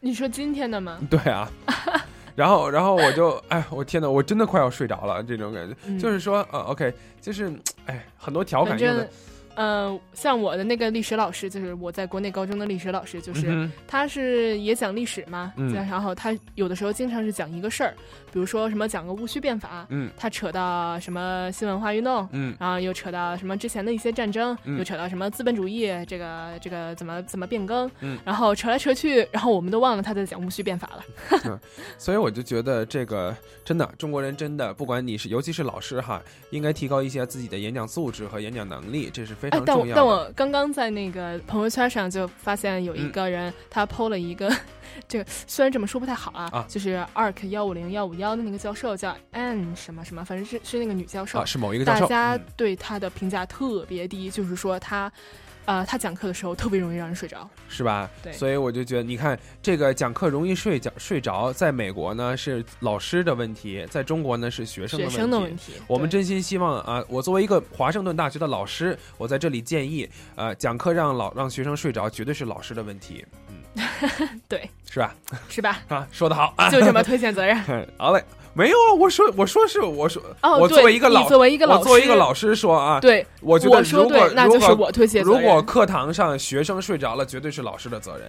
[0.00, 0.98] 你说今天的吗？
[1.10, 1.50] 对啊，
[2.34, 7.52] 然后然后我就哎，我天呐，我真的快要睡着了，这种感觉，嗯就是说呃，OK，就是
[7.86, 9.08] 哎，很多调侃用的
[9.54, 15.72] 正，呃，像我的那个历史老师，就是我在国内高中的历史老师，就是、嗯他是也讲历史嘛，嗯。
[15.72, 17.94] 然后他有的时候经常是讲一个事儿，
[18.32, 20.10] 比如说什么讲个戊戌变法，嗯。
[20.16, 22.54] 他扯到什么新文化运动，嗯。
[22.58, 24.78] 然后又扯到什么之前的一些战争，嗯。
[24.78, 28.18] 又扯到什么资本主义这个这个怎么怎么变更，嗯。
[28.24, 31.04] 然后扯来扯去，然后我们都忘了他在讲戊戌变法了。
[31.44, 31.58] 嗯，
[31.98, 39.94] 所以我就觉得这个真的中国人真的，不管你是尤其是老师哈，应该提高一些自己的演讲素质和演讲能力，这是非哎，但我常重要的。
[39.96, 43.12] 但我刚刚在那个朋友圈上就发现有一嗯。
[43.12, 44.50] 个人，他 PO 了一个，
[45.08, 46.64] 这个虽然这么说不太好啊，啊。
[46.68, 51.84] 就是 ARK 幺五零幺五幺的那个教授叫 Anne 什么什么，反正是是那个女教授，啊是某一个。
[51.84, 52.44] 教授大家嗯。
[52.56, 55.10] 对她的评价特别低，就是说她，
[55.64, 57.48] 呃，他讲课的时候特别容易让人睡着。
[57.68, 58.10] 是吧？
[58.22, 73.51] 对所以我就觉得，你看这个讲课容易睡觉睡着，在美国呢是老师的问题，在中国呢是学生的学生的问题我们真心希望啊，我作为一个华盛顿大学的老师，我在这里建议，呃，讲课让老让学生睡着，绝对是老师的问题，嗯，
[74.48, 75.14] 对，是吧？
[75.48, 75.80] 是吧？
[75.88, 77.56] 啊，说的好， 就这么推卸责任。
[77.96, 88.28] 好嘞，没有啊，我说我说是我说，哦我作为一个老作为一个老我作为一个师老师说啊，对我觉得如果对那就是我推卸责任如果课堂上学生睡着了，绝对是老师的责任，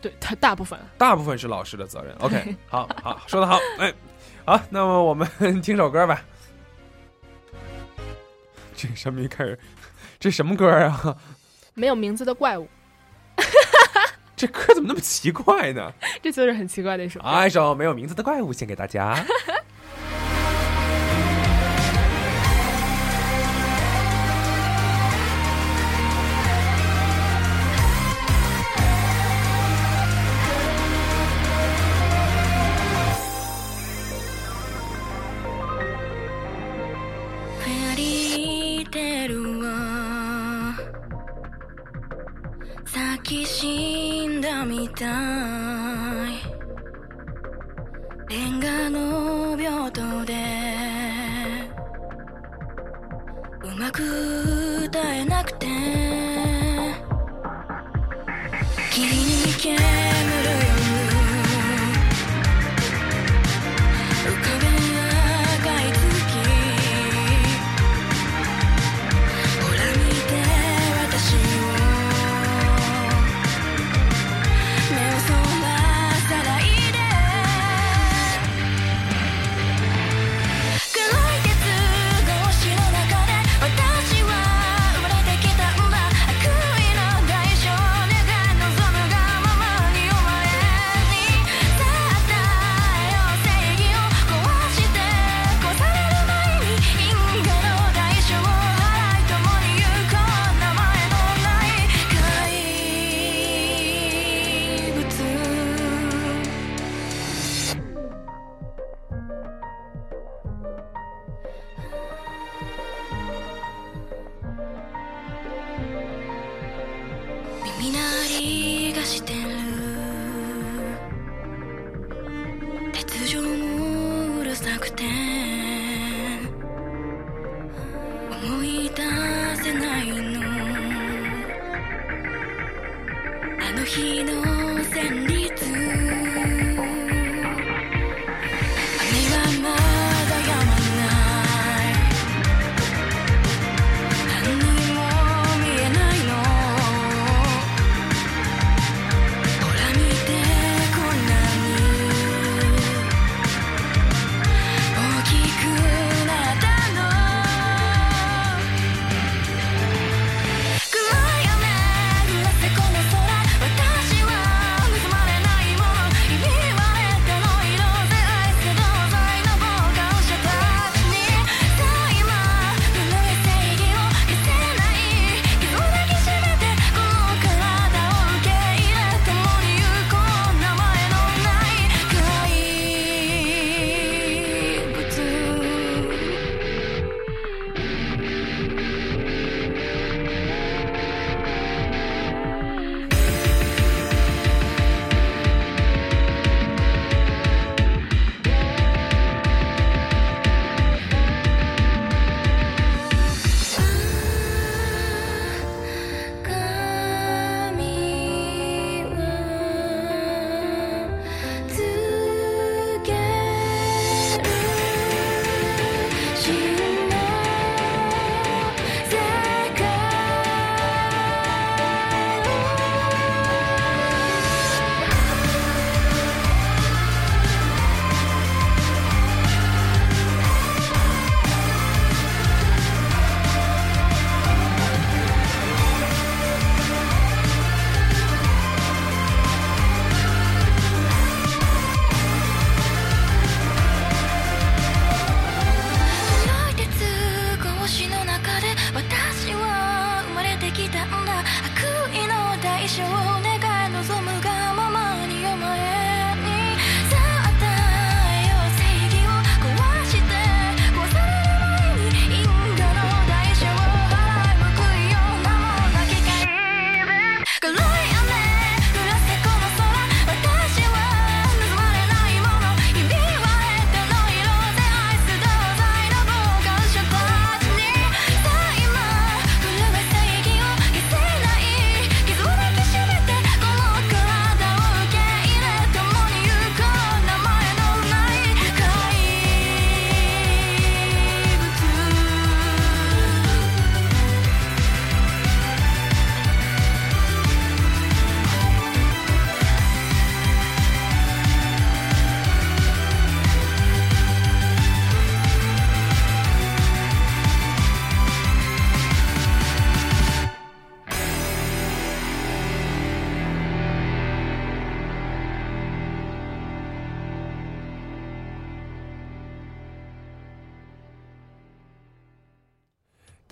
[0.00, 2.14] 对他大部分大部分是老师的责任。
[2.20, 3.92] OK，好好说的好，哎，
[4.44, 5.28] 好，那么我们
[5.62, 6.20] 听首歌吧。
[8.74, 9.56] 这个什么一开始，
[10.18, 11.16] 这什么歌啊？
[11.74, 12.66] 没有名字的怪物，
[14.44, 15.92] 这歌怎么那么奇怪呢？
[16.20, 17.26] 这就是很奇怪的一首歌。
[17.28, 19.24] 啊，一首没有名字的怪物献给大家。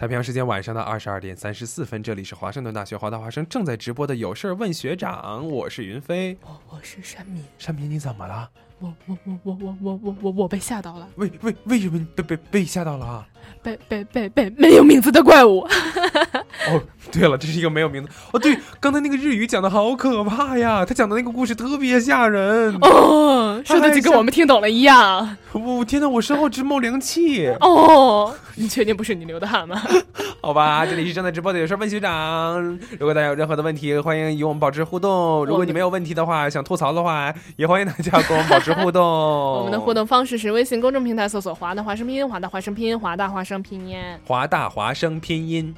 [0.01, 6.35] 太平洋时间晚上的二十二点三十四分，这里是华盛顿大学华大华生正在直播的有事儿问学长，我是云飞。
[6.43, 8.49] 我我是山民，山民你怎么了？
[8.79, 13.29] 我我我我我我我我我被吓到了，为为为什么你被被被吓到了啊？
[13.63, 15.69] 被被被被没有名字的怪物。
[16.69, 18.11] 哦，对了，这是一个没有名字。
[18.33, 22.77] 哦，对，刚才那个日语讲的好可怕呀，他讲的那个故事特别吓人。
[22.83, 25.37] 哦，说的就跟我们听懂了一样。
[25.53, 27.49] 我、天哪，我身后直冒凉气。
[27.61, 29.81] 哦，你确定不是你流的汗吗？
[30.43, 32.63] 好吧，这里是正在直播的有事问学长。
[32.99, 35.45] 如果大家有任何的问题，欢迎与我们保持互动。
[35.47, 39.03] 如果你没有问题的话，想吐槽的话，也欢迎大家跟我们保持互动。
[39.05, 45.75] 我们的互动方式是微信公众平台搜索“华大华声拼音”，华大华声拼音，华大华声拼音，华大华声拼音，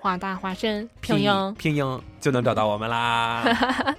[0.00, 3.44] 华大华深拼音，拼音就能找到我们啦。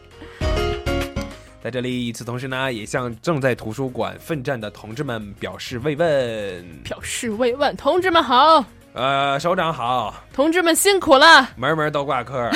[1.63, 6.81] 在这里，与此同时呢，也向正在图书馆奋战的同志们表示慰问。
[6.83, 12.49] 表示慰问，同志们好，呃，首长好，同志们辛苦了，门门都挂科。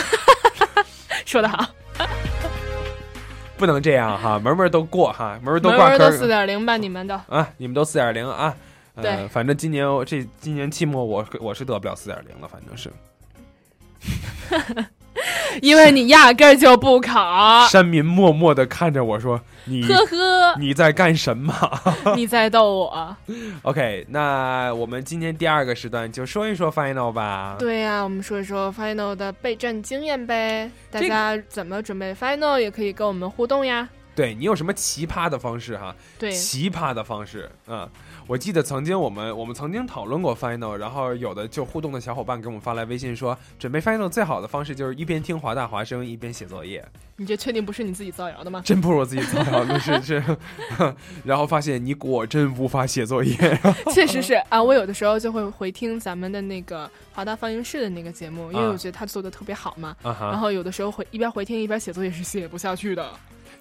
[1.24, 1.64] 说得好，
[3.58, 6.00] 不能这样哈，门门都过哈，门门都门挂科。
[6.00, 7.14] 门都四点零吧，你们都。
[7.30, 8.56] 啊，你们都四点零啊。
[8.96, 12.90] 呃对反正今年我这今年期末我我是得不了四点零了，反正是。
[15.62, 17.66] 因为你压根儿就不考。
[17.70, 21.54] 山民默默的看着我说：“你呵呵，你在干什么？
[22.16, 23.18] 你在逗我。
[23.64, 27.56] ”OK，那我们今天第二个时段就说一说 Final 吧。
[27.58, 33.88] 对呀、我们说一说 final 的备战经验呗，大家怎么准备 final 也可以跟我们互动呀。
[34.16, 35.94] 对你有什么奇葩的方式哈？
[36.18, 37.88] 对奇葩的方式，嗯，
[38.28, 46.84] 我记得曾经我们我们曾经讨论过 final，然后有的就互动的小伙伴给我们发来微信说，准备 final 最好的方式就是一边听华大华声一边写作业，
[47.18, 48.62] 你这确定不是你自己造谣的吗？
[48.66, 50.24] 真不是我自己造谣，的是是，
[51.26, 53.36] 然后发现你果真无法写作业，
[53.94, 59.96] 确实是啊，我有的时候就会回听咱们的那个华大放映室的那个节目，因为啊我觉得他做的特别好嘛。
[60.04, 63.12] 啊然后有的时候回一边回听一边写作业是写不下去的。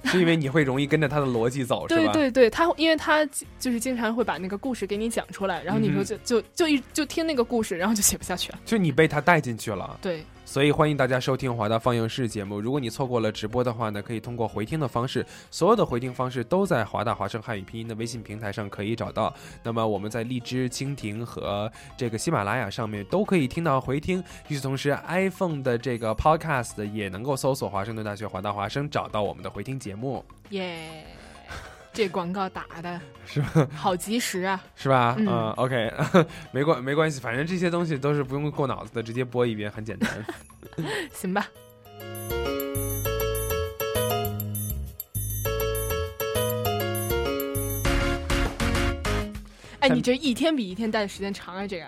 [0.10, 2.12] 是因为你会容易跟着他的逻辑走，是吧？
[2.12, 3.24] 对对对，他因为他
[3.58, 8.58] 就是经常会把那个故事给你讲出来，然后你说嗯就、就就一就听那个故事，然后就写不下去了。
[8.64, 9.98] 就你被他带进去了。
[10.02, 12.60] 对，所以欢迎大家收听华大放映室节目。
[12.60, 19.34] 如果你错过了直播的话呢，可以通过回听的方式，所有的回听方式都在华大华声汉语拼音的微信平台上可以找到。
[19.62, 24.22] 那么我们在荔枝、蜻蜓和这个喜马拉雅上面都可以听到回听。
[24.48, 31.04] 与此同时，iPhone 的这个 Podcast 也能够搜索华盛顿大学华大华声，找到我们的回听节目，耶、
[31.94, 33.68] 这广告打的是吧？
[33.72, 34.60] 好及时啊！
[34.74, 35.14] 是吧？
[35.16, 35.94] 嗯嗯 o k
[36.50, 40.10] 没关没关系，反正这些东西都是不用过脑子的，直接播一遍，很简单。
[41.14, 41.46] 行吧。
[49.78, 51.64] 哎，你这一天比一天待的时间长啊！
[51.64, 51.86] 这个，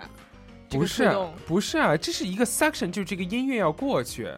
[0.69, 1.11] 不是
[1.45, 4.31] 不是啊，这是一个 section，就是这个音乐要过去。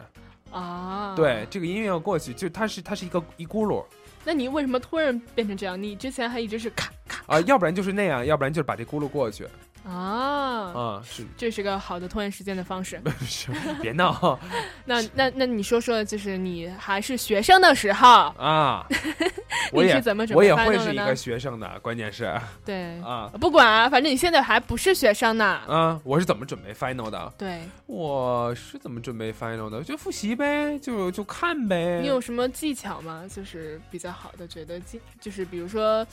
[0.50, 3.84] 啊，对，，这个音乐要过去，就它是它是一个一咕噜
[4.24, 5.80] 那你为什么突然变成这样？
[5.80, 6.90] 你之前还一直是咔
[7.26, 9.46] 啊，要不然就是那样，要不然就是把这轱辘过去
[9.84, 13.00] 啊，啊，是这是个好的拖延时间的方式。
[13.26, 13.50] 是，
[13.80, 14.38] 别闹
[14.84, 18.08] 那那那你说说，就是你还是学生的时候，
[18.38, 18.86] 啊！
[19.72, 25.44] 我你也是怎么准备我也会是一个学生的，关键是对啊不管啊，反正你现在还不是学生呢。
[25.44, 27.32] 啊，我是怎么准备 final 的？
[27.38, 29.82] 对，我是怎么准备 final 的？
[29.82, 32.00] 就复习呗，就就看呗。
[32.00, 33.24] 你有什么技巧吗？
[33.32, 36.06] 就是比较好的，觉得技就是比如说，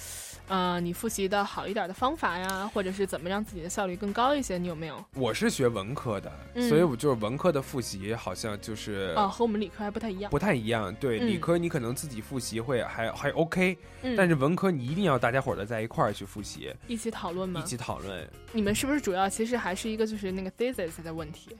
[0.48, 5.04] 呃，你复习的好一点的方法呀，或者是怎么让自己的效率更高一些，你有没有？
[5.16, 10.30] 我是学文科的，嗯所以我就是文科的复习好像就是哦，和我们理科还不太一样。
[10.32, 10.94] 不太一样。
[10.96, 17.62] 对，嗯理科你可能自己复习会还还 OK，、嗯但是文科你一定要大家伙儿的在一块儿去复习，一起讨论吗？
[17.64, 18.28] 一起讨论。
[18.52, 21.56] 你们是不是主要其实还是一个就是那个 thesis 的问题？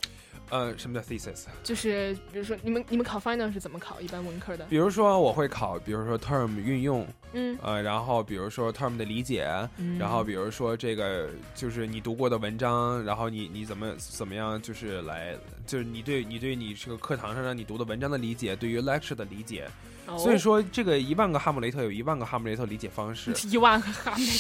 [0.50, 1.46] 呃，什么叫 thesis？
[1.64, 4.00] 就是比如说你们你们考 final 是怎么考？
[4.00, 4.66] 一般文科的？
[4.66, 15.36] 比如说我会考，比如说 term 运用，嗯呃，然后比如说 term 的理解，嗯然后比如说这个就是你读过的文章，然后你你怎么怎么样，就是来
[15.66, 19.68] 就是你对你对你这个课堂上让你读的文章的理解，对于 lecture 的理解。
[20.06, 23.34] 哦所以说，这个一万个哈姆雷特有一万个哈姆雷特理解方式。
[23.50, 24.32] 一万个哈姆雷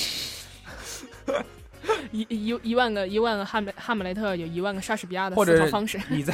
[1.26, 1.44] 特，
[2.12, 6.00] 一一一万个一万个哈姆哈姆雷特有一万个莎士比亚的思考方式。
[6.10, 6.34] 你在，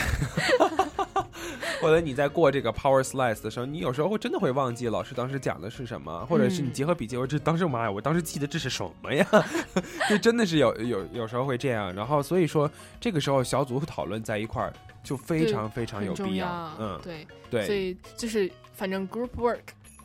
[1.82, 9.26] 或者你在过这个 power slice 的时候，你有时候会真的会忘记老师当时讲的是什么，或者是你嗯结合笔记，我这当时妈呀，我当时记得这是什么呀？
[10.10, 11.94] 就真的是有有有时候会这样。
[11.94, 14.72] 然后所以说，这个时候小组讨论在一块儿
[15.04, 19.60] 就非常非常有必重要嗯，对对，所以就是反正 group work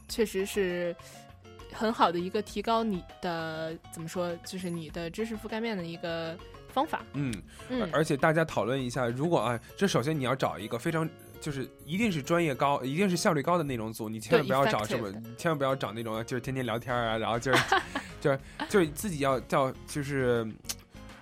[0.08, 0.94] 确实是
[1.72, 6.36] 很好的一个提高你的怎么说，就是你的知识覆盖面的一个
[6.72, 7.04] 方法。
[7.14, 7.32] 嗯，
[7.68, 11.08] 嗯而而且大家讨论一下，如果啊，这首先你要找一个非常。
[11.40, 17.76] 就是一定是专业高，一定是效率高的那种组，你千万不要找什么千万不要找那种就是天天聊天啊，然后就是
[18.20, 20.44] 就是就是自己要叫就是。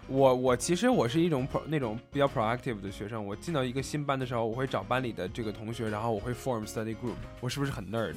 [0.09, 7.17] 我我其实我是一种 pro, 那种比较 proactive 的学生，我进到一个新班的时候，我会找班里的这个同学，然后我会 form study group。
[7.41, 8.15] 我是不是很 nerd？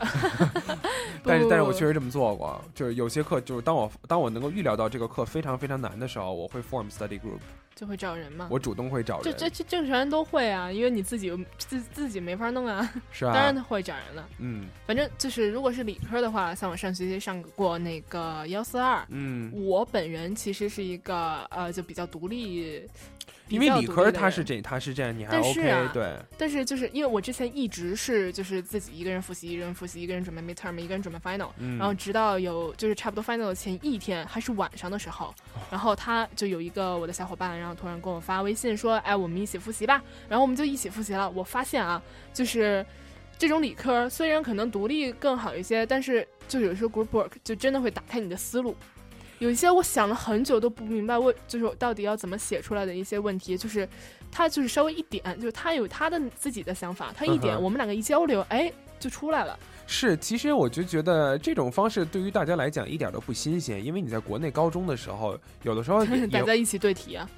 [1.22, 7.40] 但是但是我确实这么做过，就是有些课就是当我当我能够预料到这个课非常非常难的时候，我会 form study group。
[7.72, 8.46] 就会找人嘛。
[8.50, 14.28] 我主动会找人，这这这正常人都会啊，因为你自己自自己没法弄啊，是啊当然会找人了。
[14.38, 22.86] 嗯反正就是如果是理科的话，像我上学期上过那个幺四二，嗯，我本人其实是一个呃就比较独立。
[23.50, 31.78] 因为理科它他是这，他是这样，你还 OK，对，但是就是因为我之前一直是就是自己一个人复习，一个人复习，一个人准备 midterm，一个人准备 final，、嗯。
[31.78, 35.34] 然后直到有就是差不多 final 的前一天还是晚上的时候，
[35.70, 41.28] 然后他就有一个我的小伙伴，然后突然跟我发微信说，哎，我们一起复习吧，然后我们就一起复习了。
[41.30, 42.00] 我发现啊，
[42.32, 42.84] 就是
[43.38, 48.76] 这种理科虽然可能独立更好一些，但是就有时候 group work 就真的会打开你的思路。
[49.40, 53.88] 有一些我想了很久都不明白，为就是到底要怎么写出来的一些问题，就是
[54.30, 59.58] 他就是稍微一点，就是他有他的自己的想法，他一点，嗯我们两个一交流，哎，就出来了。
[59.86, 67.28] 是，其实我就觉得这种方式对于大家来讲一点都不新鲜，因为你在国内高中的时候，有的时候也 大家一起对题啊，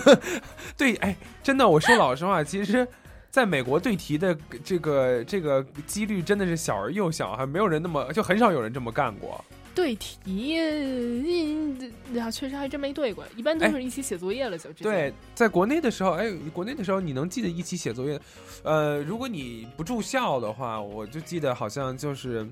[0.78, 2.88] 对，哎，真的，我说老实话，其实，
[3.30, 4.34] 在美国对题的
[4.64, 9.44] 这个这个几率真的是小而又小，还没有人那么就很少有人这么干过。
[9.74, 14.84] 对题，嗯，啊，确实还真没对过，一般都是一起写作业了就直接。
[14.84, 18.20] 对，在国内的时候，哎，国内的时候你能记得一起写作业，
[18.62, 22.46] 呃，如果你不住校的话，我就记得好像就是。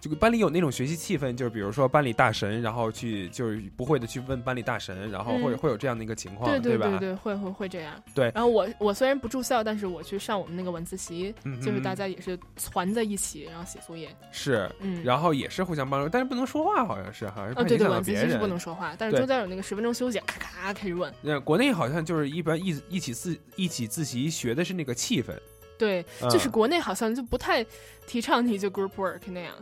[0.00, 6.88] 这个班里有那种学习气氛，就是比如说班里大神，然后去就是不会的去问班里大神，然后会、嗯会有这样的一个情况，对对吧？
[6.88, 8.02] 对对，会会会这样。
[8.14, 14.08] 对然后我我虽然不住校，但是我去上我们那个晚自习，嗯就是大家也是攒在一起，然后写作业。
[14.32, 18.38] 是，嗯然后也是互相帮助，但是不能说话，好像是哈，哦，对对，晚自习是。
[18.38, 21.12] 不能说话，但是中间有那个十分钟休息，咔咔开始问。
[21.20, 25.36] 那国内好像就是一般一一起自一起自习学的是那个气氛，
[25.76, 27.62] 对，嗯就是国内好像就不太
[28.06, 29.52] 提倡你就 group work 那样，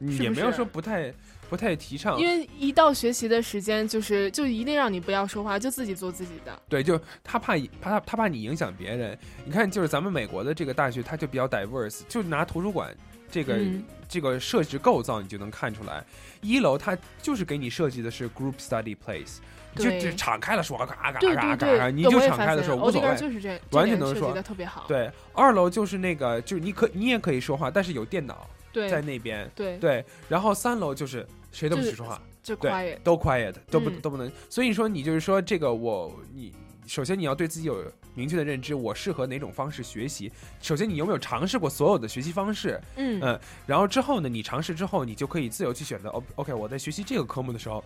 [0.00, 1.12] 也没有说不太
[1.48, 6.62] 不太提倡，因为一到学习的时间，就是就一定让你不要说话，就自己做自己的。
[6.68, 9.18] 对，就他怕他他怕你影响别人。
[9.44, 12.94] 你看，就是咱们美国的这个大学，它就比较 diverse，就拿图书馆
[13.30, 16.04] 这个、嗯这个设置构造，你就能看出来，
[16.40, 19.38] 一楼它就是给你设计的是 group study place。
[19.74, 24.86] 就对就敞开了说，嘎嘎嘎嘎嘎，你就敞开的时候现欧迪格无所谓，就是这，完全能说特别好。
[24.88, 29.50] 对，二楼就是那个，就是你可你也可以说话，但是有电脑对在那边。
[29.54, 34.30] 对对，然后三楼就是谁都不就是许说话，就对 quiet 都 quiet，都不、嗯都不能。
[34.48, 36.54] 所以说你就是说这个我你。
[36.88, 40.30] 首先，你要对自己有明确的认知，我适合哪种方式学习。
[40.62, 42.80] 首先，你有没有尝试过所有的学习方式？
[42.94, 46.08] 嗯然后之后呢，你尝试之后，你就可以自由去选择。
[46.10, 47.82] O OK，我在学习这个科目的时候，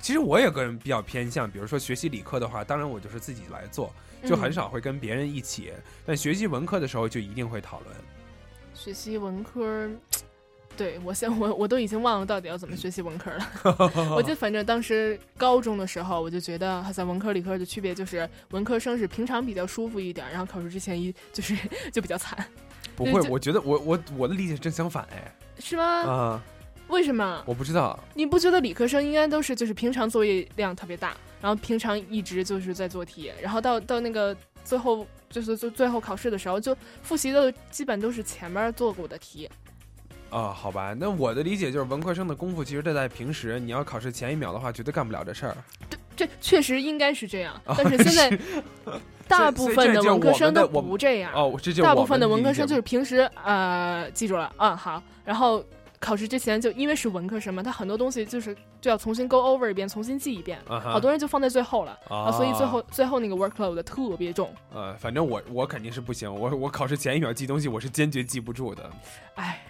[0.00, 3.92] 其实我也个人比较偏向，比如说学习理科的话，当然我就是自己来做，
[4.24, 5.72] 就很嗯少会跟别人一起。
[6.06, 7.96] 但学习文科的时候，就一定会讨论。
[8.74, 9.88] 学习文科，
[10.76, 13.46] 对我现我我都已经忘了到底要怎么学习文科了。
[14.14, 21.56] 我记得反正当时高中的时候，我就觉得好像文科理科的区别就是文科生是平常比较舒服一点，然后考试之前一就是
[21.92, 22.46] 就比较惨，
[22.96, 25.34] 不会，我觉得我我我的理解正相反哎。
[25.60, 25.84] 是吗？
[25.84, 26.42] 啊，
[26.88, 27.42] 为什么？
[27.46, 27.96] 我不知道。
[28.14, 39.48] 你不觉得理科生应该都是就是平常作业量特别大，然后平常一直就是在做题，然后到到那个最后就是就最后考试的时候，就复习的基本都是前面做过的题。
[40.30, 45.56] 啊，好吧，那我的理解就是文科生的功夫，其实这在平时，你要考试前一秒的话，绝对干不了这事儿。
[46.16, 48.38] 这确实应该是这样，啊但是现在
[49.28, 51.32] 大部分的文科生都不这样。
[51.34, 55.64] 哦，这就大部分的文科生就是平时呃记住了，嗯好，然后
[56.04, 64.54] 考试之前就因为是文科生嘛，他很多东西就是就要重新 go over 一遍，重新记一遍，好多人就放在最后了啊所以最后最后那个 workload 特别重。
[64.74, 68.90] 呃，反正我我肯定是不行，我我考试前一秒记东西，我是坚决记不住的。
[69.36, 69.64] 哎，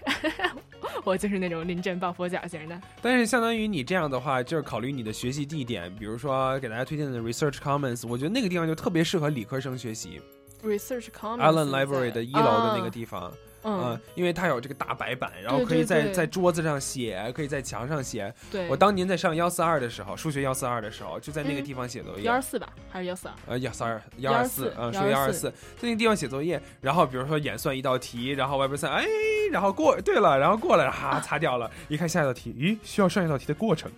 [1.05, 2.77] 我就是那种临阵抱佛脚型的。
[3.01, 10.21] 但是相当于你这样的话，就是考虑你的学习地点，比如说给大家推荐的 Research Commons，我觉得那个地方就特别适合理科生学习。
[10.63, 13.31] Research Commons Allen Library 的一楼的那个啊地方，
[13.65, 18.31] 嗯呃因为它有这个大白板，然后可以在在桌子上写，可以在墙上写。
[18.51, 22.23] 对我当年在上幺四二的时候，数学幺四二的时候，就在那个地方写作业。
[22.23, 23.35] 幺二四吧，还是幺四二？
[23.47, 29.05] 呃，幺四二幺二四，嗯，数学幺二四，在那个地方写作业，然后比如说演算一道题，然后 Web 三，哎，
[29.51, 33.91] 然后过，对了，然后过了，哈，擦掉了，一看下一道题，咦，需要上一道题的过程，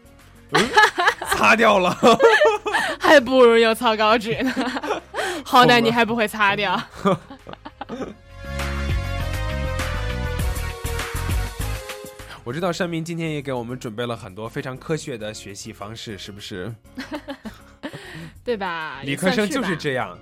[0.51, 0.61] 嗯，
[1.27, 1.95] 擦掉了，
[2.99, 4.53] 还不如用草稿纸呢，
[5.43, 6.81] 好歹你还不会擦掉。
[12.47, 16.73] 我知道山明今天也给我们准备了很多非常科学的学习方式，是不是？
[18.41, 19.01] 对吧？
[19.03, 20.17] 理科生就是这样，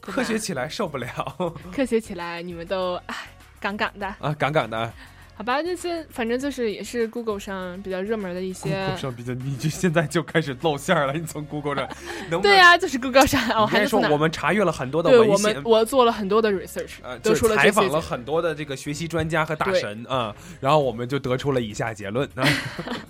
[0.00, 1.08] 科学起来受不了
[1.70, 3.14] 科学起来你们都唉
[3.60, 4.06] 杠杠的。
[4.18, 4.90] 啊，杠杠的。
[5.38, 11.88] 好吧，这些反正就是也是 Google 上比较热门的一些 Google 上比较，你就现在就开始露馅儿了，你从 Google 上
[12.28, 12.42] 能能？
[12.42, 22.44] 对呀、就是 Google 上，我你还说我们查阅了很多的对文献我们，我做了很多的 research，、呃，出了采访了很多的这个学习专家和大神啊、然后我们就得出了以下结论啊。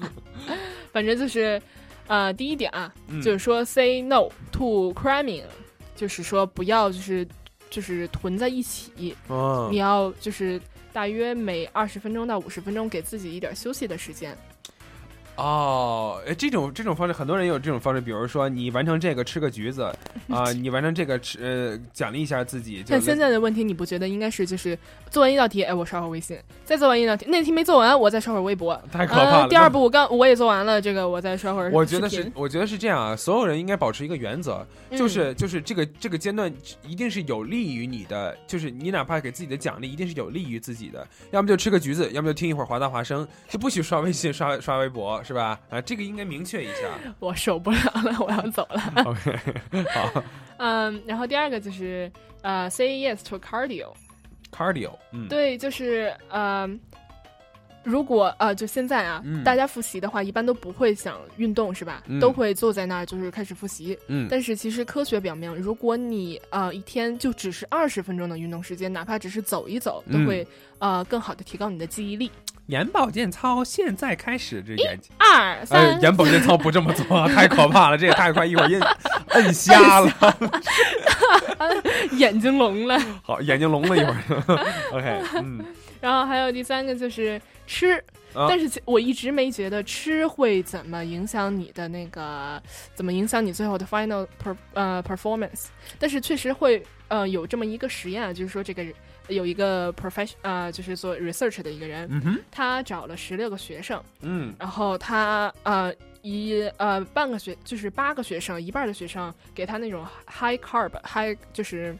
[0.93, 1.59] 反正就是，
[2.09, 5.45] 呃，第一点啊，嗯就是说 say no to cramming，
[5.97, 7.27] 就是说不要就是
[7.71, 10.61] 就是囤在一起，哦你要就是
[10.99, 14.37] 大约每二十分钟到五十分钟给自己一点休息的时间。
[15.39, 19.85] 哦，哎，这种这种方式，很多人有这种方式，比如说你完成这个吃个橘子
[20.29, 22.83] 啊、你完成这个吃呃奖励一下自己。
[22.83, 24.77] 就但现在的问题，你不觉得应该是就是
[25.09, 31.71] 做完一道题，哎，我刷会儿微信，再做完一道题，那题没做完，我再刷会儿微博，太可怕了嗯第二步我刚我也做完了，这个我再刷会儿。
[31.73, 36.53] 我觉得是，，我觉得是这样啊，所有人应该保持一个原则，嗯就是就是这个这个阶段
[36.85, 45.61] 一定是有利于你的，就是你哪怕给自己的奖励，一定是有利于自己的，要么就吃个橘子，要么就听一会儿华大华声，就不许刷微信、刷刷微博，是吧？
[45.69, 46.89] 啊，这个应该明确一下。
[47.21, 48.81] 我受不了了， 我要走了。
[49.05, 49.37] OK，
[49.95, 50.25] 好
[50.57, 52.11] 嗯，然后第二个就是
[52.41, 53.93] 呃，say yes to cardio。
[54.51, 56.67] ，cardio，嗯，对，就是呃，
[57.85, 62.03] 如果呃，就现在啊，嗯大家复习的话，一般都不会想运动，是吧？
[62.07, 63.97] 嗯都会坐在那儿，就是开始复习。
[64.09, 70.47] 嗯但是其实科学表明，如果你呃一天就只是二十分钟的运动时间，哪怕只是走一走，都嗯会、
[70.79, 72.31] 呃更好的提高你的记忆力。
[72.69, 75.11] 眼保健操现在开始，这眼睛。
[75.19, 78.81] 二三，哎，眼保健操不这么做， 太可怕了，这也太快，一会儿摁
[79.45, 80.13] 摁瞎了。
[82.13, 82.99] 眼睛聋了。
[83.23, 84.67] 好，眼睛聋了一会儿。
[84.93, 85.65] OK，嗯，
[86.01, 87.93] 然后还有第三个就是吃，
[88.35, 92.63] 啊但是其我一直没觉得吃会怎么影响你的那个，
[92.95, 95.67] 怎么影响你最后的 final per 呃 performance。
[95.99, 98.93] 但是确实会呃有这么一个实验啊，就是说这个人
[99.29, 104.55] 有一个 profession 呃就是做 research 的一个人，嗯他找了十六个学生，嗯。
[104.59, 111.97] 然后他呃一呃半个学就是八个学生，一半的学生给他那种 high carb high 就是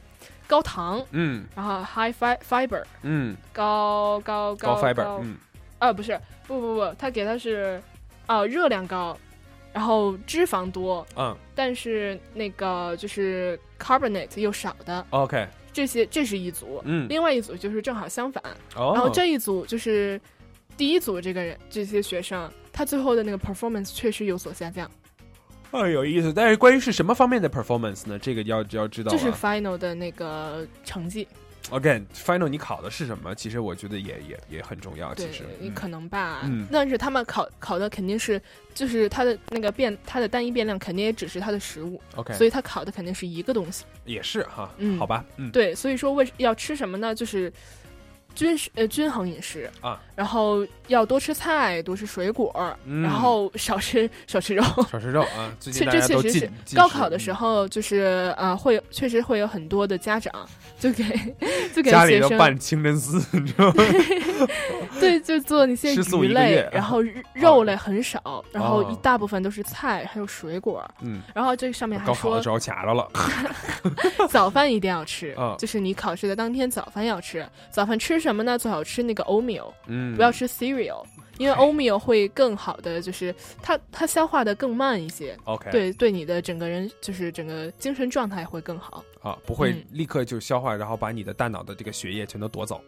[0.47, 1.47] 高糖，嗯。
[1.55, 5.37] 然后 high fi fiber 嗯，高高高 fiber，高嗯。
[5.79, 7.81] 啊不是不不不，他给他是
[8.27, 9.17] 啊热量高，
[9.73, 11.37] 然后脂肪多，嗯。
[11.55, 15.47] 但是那个就是 carbonate 又少的，，OK，
[15.79, 18.43] 这些这是一组，嗯另外一组就是正好相反，
[18.75, 20.21] 哦然后这一组就是
[20.77, 24.91] 第一组这个人这些学生，他最后的那个 performance 确实有所下降，
[25.71, 26.33] 哦，有意思。
[26.33, 28.19] 但是关于是什么方面的 performance 呢？
[28.19, 29.17] 这个要要知道、啊。
[29.17, 31.29] 就是 final 的那个成绩，
[31.71, 33.35] Again，final 你考的是什么？
[33.35, 35.15] 其实我觉得也也也很重要。
[35.15, 38.41] 其实，，你可能吧，嗯但是他们考考的肯定是，
[38.75, 43.85] 就是他的那个变，他的单一变量肯定也只是他的食物 OK 所以他考的肯定是一个东西。
[44.05, 47.15] 也是哈，嗯，好吧，嗯，对，所以说为要吃什么呢？
[47.15, 47.53] 就是
[48.39, 54.63] 均食呃均衡饮食啊，然后要多吃菜，多吃水果，嗯然后少吃 少吃肉。
[54.89, 55.51] 少吃肉啊。
[55.59, 60.33] 最近这确实是高考的时嗯候，就是呃，会有确实会有很多的家长
[60.79, 61.03] 就给
[61.75, 63.85] 就给家里学生都拌清真寺，你知道吗？
[65.01, 70.89] 对，就做那些鱼类然后肉肉类很少，然后哦一大部分都是菜，还有水果。
[71.01, 73.09] 嗯，然后这上面还说高考的时候卡着了。
[74.29, 77.45] 早饭一定要吃啊，就是你考试的当天早饭要吃。
[77.71, 78.59] 早饭吃什么呢？
[78.59, 81.05] 最好吃那个 oatmeal，嗯不要吃 cereal。
[81.39, 89.05] 因为 oatmeal 会更好的，就是它它消化的更慢一些 OK 对对，你的整个人就是整个精神状态会更好。
[89.23, 92.81] 啊，不会嗯立刻就消化，然后把你的大脑的这个血液全都夺走。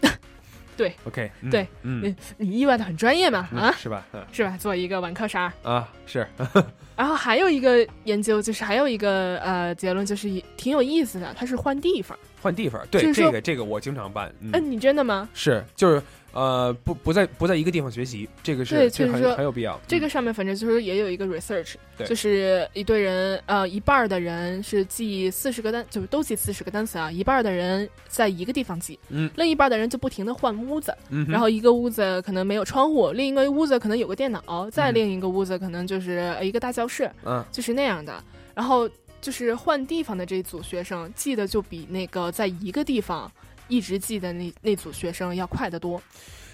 [0.76, 2.02] 对 OK，嗯对，嗯
[2.38, 4.06] 你你意外的很专业嘛嗯啊，是吧？
[4.12, 4.56] 嗯 是吧？
[4.60, 5.52] 做一个晚课啥？
[5.64, 6.24] 啊，是，
[6.96, 12.16] 然后还有一个研究，就是还有一个呃结论，就是挺有意思的，它是换地方。
[12.42, 15.28] 换地方，对这个这个我经常办，嗯，嗯、你真的吗？
[15.32, 19.78] 是就是呃不不在不在一个地方学习，这个是对，这很就是说很有必要。
[19.86, 22.06] 这个上面反正就是也有一个 research，对。
[22.06, 29.30] 就是一堆人，呃，一半的人是记四十个单，就是都记四十个单词啊，一半的人在一个地方记，嗯。
[29.36, 37.44] 另一半的人就不停的换屋子，嗯然后一个屋子可能没有窗户，另一个屋子可能有个电脑，再嗯另一个屋子可能就是呃一个大教室，嗯。
[37.52, 38.12] 就是那样的，
[38.54, 38.88] 然后
[39.22, 43.30] 就是换地方的这一组学生记得就比那个在一个地方
[43.68, 46.02] 一直记的那那组学生要快得多。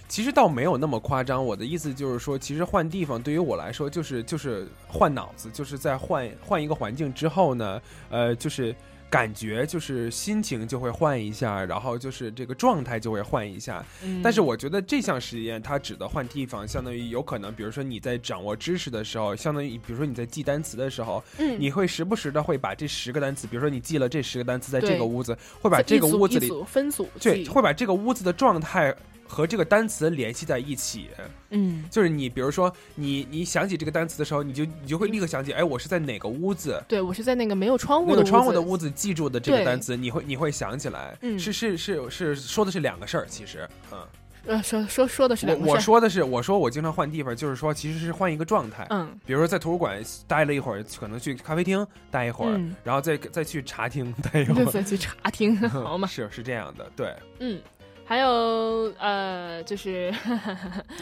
[0.07, 8.75] 其实倒没有那么夸张，我的意思就是说，其实换地方对于我来说，就是就是换脑子，就是在换换一个环境之后呢，呃，就是
[9.11, 13.85] 感觉就是心情就会换一下，然后就是这个状态就会换一下。
[14.03, 14.21] 嗯。
[14.23, 21.57] 但是我觉得这项实验它指的换地方，相当于有可能，比如说你在掌握知识的时候，相当于比如说你在记单词的时候，嗯。
[21.59, 28.95] 你会时不时的会把这十个单词，比如说你记了这十个单词在这个屋子，会把这个屋子里一组分组对，会把这个屋子的状态
[29.29, 31.11] 和这个单词联系在一起。
[31.51, 36.83] 嗯，就是你比如说你你想起这个单词的时候，你就你就会立刻想起，哎，我是在哪个屋子。
[36.89, 43.99] 对我是在那个没有窗户的那个窗户的屋子记住的这个单词，你会你会想起来，嗯是是是是说的是两个事儿，其实，嗯，
[44.47, 45.74] 呃，说说说的是我两个事儿。
[45.74, 52.74] 我说的是我说我经常换地方，就是说其实是换一个状态，嗯，比如说在图书馆待了一会儿，可能去咖啡厅待一会儿，嗯。
[52.85, 56.07] 然后再再去茶厅待一会儿，再去茶厅 好嘛。
[56.07, 57.61] 是是这样的，对，嗯，
[58.09, 60.11] 还有呃，就是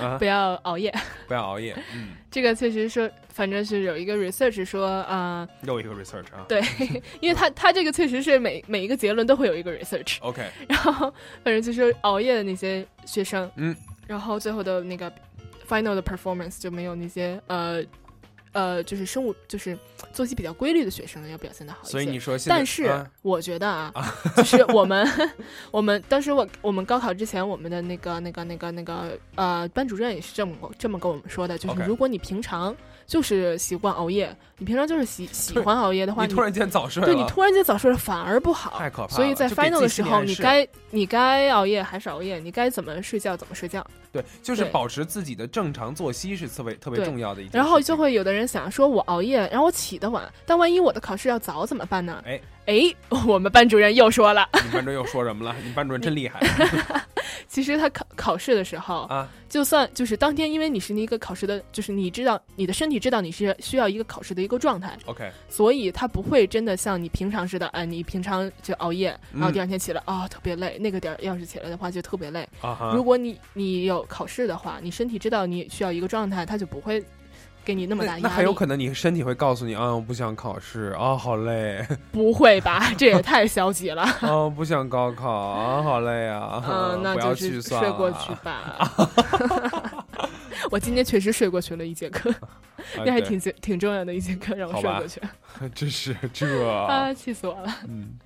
[0.01, 0.93] 啊 不要熬夜。
[1.29, 1.73] 不要熬夜。
[1.95, 6.45] 嗯， 这个确实说，反正是有一个 research 说，啊、又一个 research 啊。
[6.49, 6.61] 对，
[7.23, 11.09] 因为他他这个确实是每每一个结论都会有一个 research，OK，然后
[11.45, 13.75] 反正就是熬夜的那些学生，嗯，
[14.09, 15.09] 然后最后的那个
[15.69, 17.81] final 的 performance 就没有那些呃
[18.57, 19.79] 呃，就是生物就是
[20.15, 21.91] 作息比较规律的学生要表现的好一些。
[21.91, 23.93] 所以你说但是啊我觉得啊，
[24.35, 25.07] 就是我们
[25.71, 32.75] 我们当时我我们高考之前，我们的那个那个那个那个呃班主任也是这么这么跟我们说的，就是如果你平常
[33.07, 43.87] 就是习惯熬夜，你平常就是喜喜欢熬夜的话，你突然间早睡对你突然间早睡了反而不好，太可怕了所以在 final 的时候，你该你该熬夜还是熬夜，你该怎么睡觉怎么睡觉。
[44.23, 47.59] 对，就是保持自己的正常作息是特别特别重要的一件事。
[47.59, 52.23] 然后就会有的人想说，我熬夜，然后我起得晚，但万一我的考试要早怎么办呢？
[52.25, 52.95] 哎哎，
[53.27, 55.55] 我们班主任又说了，你班主任又说什么了？
[55.65, 56.41] 你班主任真厉害
[57.49, 72.47] 其实他考考试的时候啊，就算就是当天，因为你是那个考试的，就是你知道你的身体知道你是需要一个考试的一个状态，OK，所以他不会真的像你平常似的，哎，你平常就熬夜，然后嗯第二天起来啊、特别累，那个点儿要是起来的话就特别累。
[72.61, 77.03] 啊如果你你有考试的话，你身体知道你需要一个状态，他就不会
[77.67, 78.23] 给你那么大压力。
[78.23, 82.81] 那很有可能你身体会告诉你啊，我不想考试啊，好累 不会吧？
[82.97, 84.03] 这也太消极了。
[84.03, 88.89] 啊，我不想高考啊，好累啊，嗯，那就是去睡过去吧。
[90.71, 92.33] 我今天确实睡过去了一节课，
[93.05, 95.21] 那还挺挺重要的一节课，让我睡过去。
[95.75, 97.73] 真是这啊，气死我了。
[97.89, 98.17] 嗯，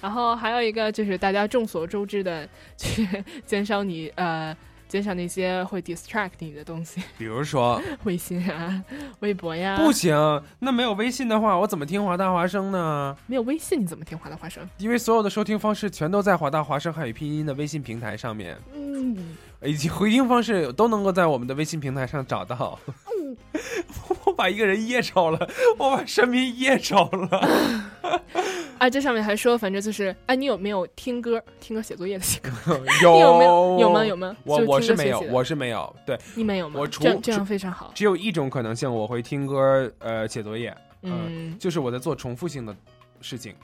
[0.00, 3.06] 然后还有一个就是大家众所周知的，去
[3.46, 4.56] 减少你呃
[4.90, 8.84] 减少那些会 distract 你的东西， 比如说微信啊、
[9.20, 9.76] 微博呀。
[9.76, 10.12] 不行，
[10.58, 13.16] 那没有微信的话，我怎么听华大华生呢？
[13.28, 14.68] 没有微信你怎么听华大华生？
[14.78, 19.16] 因为所有的收听方式全都在华大华生汉语拼音的微信平台上面，嗯，
[19.62, 22.78] 以及回听方式都能够在我们的微信平台上找到。
[24.24, 25.48] 我把一个人噎着了，
[25.78, 28.20] 我把神明噎着了。
[28.78, 32.80] 啊，这上面还说，反正就是，哎，你有没有听歌、听歌写作业的习惯？
[33.02, 33.78] 有你有没有？
[33.80, 34.04] 有吗？
[34.04, 34.36] 有吗？
[34.44, 35.94] 我我是没有，我是没有。
[36.06, 36.80] 对，你没有吗？
[36.80, 37.92] 我除这样这样非常好。
[37.94, 40.74] 只有一种可能性，我会听歌，呃，写作业。
[41.02, 42.76] 嗯就是我在做重复性的
[43.22, 43.54] 事情，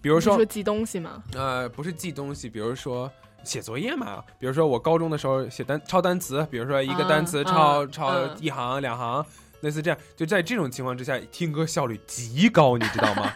[0.00, 1.22] 比如说说记东西吗？
[1.34, 3.10] 呃，不是记东西，比如说
[3.44, 4.22] 写作业嘛。
[4.38, 9.24] 比如说我高中的时候写单抄单词，比如说一个单词啊抄、啊抄啊一行两行，
[9.60, 9.98] 类似这样。
[10.16, 13.32] 就在这种情况之下，听歌效率极高，你知道吗？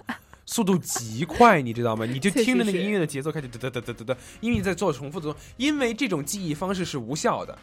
[0.46, 2.06] 速度极快，你知道吗？
[2.06, 7.58] 你就听着那个音乐的节奏开始哒哒哒哒哒哒，因为你在做重复的动作，因为这种记忆方式是无效的。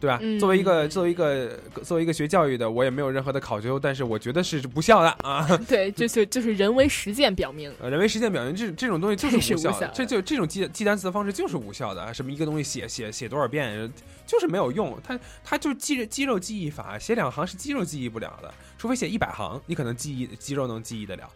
[0.00, 0.18] 对吧？
[0.22, 5.46] 嗯作为一个作为一个作为一个学教育的，我也没有任何的考究，但是我觉得是不效的啊。
[5.68, 12.12] 对，就是就是人为实践表明，呃，人为实践表明这这种东西就是是无效的，无效的这就这种记记单词的方式就是无效的啊！
[12.12, 13.92] 什么一个东西写写写多少遍，
[14.26, 21.28] 就是没有用，它它就肌肌肉记忆法，写两行是肌肉记忆不了的，除非写一百行，你可能记忆肌肉能记忆得了。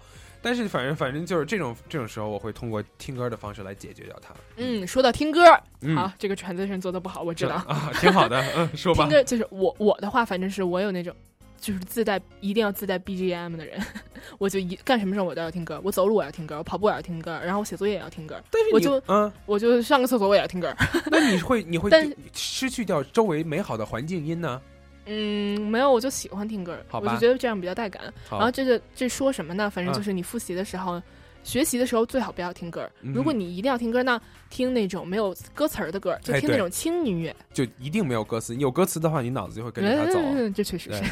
[0.44, 4.34] 但是反正反正就是这种这种时候，我会通过听歌的方式来解决掉它。
[4.56, 5.40] 嗯，说到听歌，
[5.80, 9.10] 嗯好，这个 transition 做的不好，我知道啊，挺好的，嗯，说吧听。
[9.10, 11.14] 歌就是我我的话，反正是我有那种。
[11.60, 13.80] 就是自带一定要自带 BGM 的人，
[14.36, 20.76] 我就一干什么事儿我都要听歌，我走路我要听歌，我跑步我要听歌，然后我写作业也要听歌，但是你我就嗯，我就上个厕所我也要听歌。
[21.06, 24.60] 那你会你会 但失去掉周围美好的环境音呢？
[25.06, 28.02] 嗯，没有，我就喜欢听歌，我就觉得这样比较带感。
[28.30, 29.68] 然后这个这说什么呢？
[29.68, 31.02] 反正嗯就是你复习的时候。
[31.46, 37.36] 学习的时候最好不要听歌，嗯如果你一定要听歌，那听那种没有歌词儿的歌，就听那种轻音乐。
[37.52, 40.18] 就一定没有歌词，你有歌词的话，你脑子就会跟着它走。
[40.18, 41.02] 嗯，这确实是。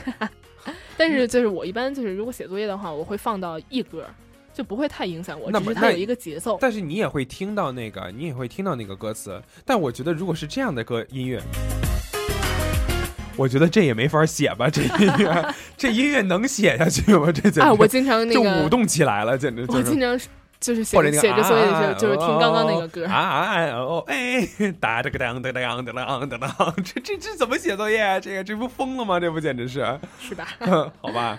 [0.97, 4.07] 但是就是我一般就是如果写作业的话，我会放到一歌，
[4.55, 6.57] 就不会太影响我，那么那只是它有一个节奏。
[6.59, 9.39] 但是你也会听到那个，你也会听到那个歌词。
[9.67, 11.43] 但我觉得，如果是这样的歌音乐，
[13.37, 14.69] 我觉得这也没法写吧？
[14.71, 17.27] 这音乐， 这音乐能写下去吗？
[17.33, 19.79] 这简直啊我经常那个就舞动起来了，简直、就是。
[19.79, 20.19] 我经常
[20.61, 23.05] 就是写或者那个写着作业的时候，啊就是听刚刚那个歌。
[23.07, 24.47] 啊啊哦哎，
[24.81, 28.21] 哒这个当当当当当当当，这这这怎么写作业啊？
[28.21, 29.19] 这个这不疯了吗？
[29.19, 29.85] 这不简直是
[30.21, 30.47] 是吧？
[31.01, 31.39] 好吧，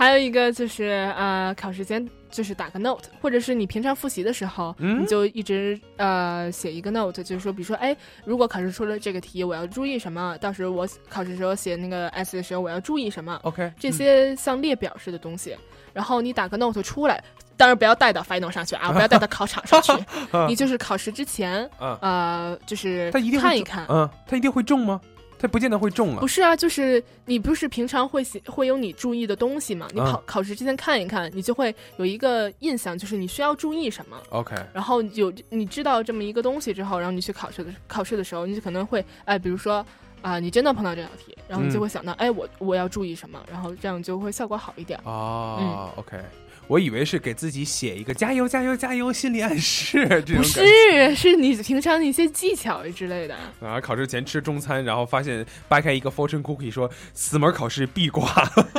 [0.00, 7.94] 还有一个就是呃，考试前就是打个 note，或者是你平常复习的时候，嗯你就一直呃写一个 note，就是说，比如说，哎，
[8.24, 10.38] 如果考试出了这个题，我要注意什么？
[10.38, 15.54] 到时候我考试时候写那个 S 的时候，我要注意什么？OK，这些像列表式的东西，
[15.92, 17.22] 然后你打个 note 出来。
[17.58, 19.92] 当然不要带到 final 上去啊， 不要带到考场上去。
[20.48, 23.84] 你就是考试之前，啊呃，就是他一定看一看。
[23.86, 24.98] 嗯，他一定会中吗？
[25.40, 26.28] 它不见得会中啊不。
[26.28, 29.88] 是啊，就是你不是平常会写会有你注意的东西嘛？
[29.92, 34.16] 你啊考、考试之前看一看，你就会有一个印象，就是你需要注意什么。
[34.28, 39.84] OK，然后有你知道这么一个东西之后，然后你去考试的考试的时候，你就可能会哎，比如说
[40.22, 45.00] 啊、你真的碰到这道题，然后你就嗯会想到，哎，我我要注意什么，然后这样就会效果好一点。
[45.04, 46.22] 哦、o k
[46.70, 51.14] 我以为是给自己写一个加油加油加油心理暗示这种不感觉。
[51.14, 53.36] 是， 是你平常的一些技巧之类的。
[53.60, 58.24] 啊，考试前吃中餐，然后发现掰开一个 fortune cookie，说死门考试必挂，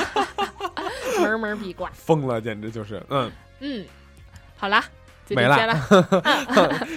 [1.20, 1.92] 门门必挂。
[1.94, 3.30] 疯了，简直就是，嗯，
[3.60, 3.86] 嗯，
[4.56, 5.01] 好啦，就
[5.36, 5.58] 没了。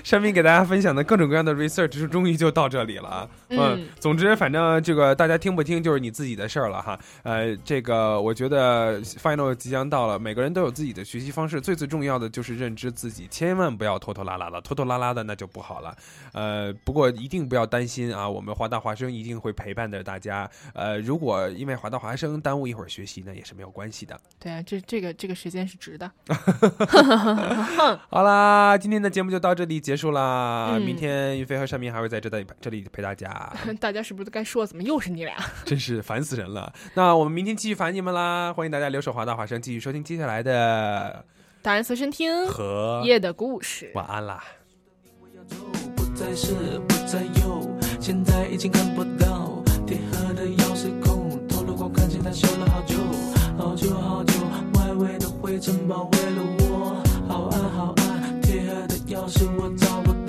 [0.03, 3.29] 山 明给大家分享的各种各样的 research 是终于就到这里了啊。
[3.51, 6.99] 嗯总之反正这个大家听不听就是你自己的事儿了哈。
[7.23, 15.97] 呃，这个我觉得 final 即将到了，每个人都有自己的学习方式，最最重要的就是认知自己，千万不要拖拖拉拉的，拖拖拉拉的那就不好了。
[16.33, 20.51] 呃，不过一定不要担心啊，我们华大华生一定会陪伴着大家。
[20.75, 24.19] 呃，如果因为华大华生耽误一会儿学习，呢也是没有关系的。
[24.39, 26.11] 对啊，这这个这个时间是值的。
[28.11, 30.71] 好啦，今天的节目就到这里结束啦。
[30.73, 35.37] 嗯明天云飞和山明还会在这里这里陪大家， 大家是不是都该说怎么又是你俩？
[35.65, 36.73] 真是烦死人了。
[36.95, 38.53] 那我们明天继续烦你们啦！
[38.53, 41.25] 欢迎大家留守华大华生，继续收听接下来的
[41.63, 43.93] 大人随身听和夜的故事。
[43.95, 44.43] 晚安啦。
[45.95, 46.55] 不再是
[46.89, 47.69] 不再有，
[48.01, 52.97] 现在已经看不到铁盒的钥匙孔，透露光看见它修了好久，
[53.59, 54.33] 好久好久，
[54.75, 58.04] 外围的灰尘包围了我，好暗好暗，
[59.07, 60.24] 要是我找不到。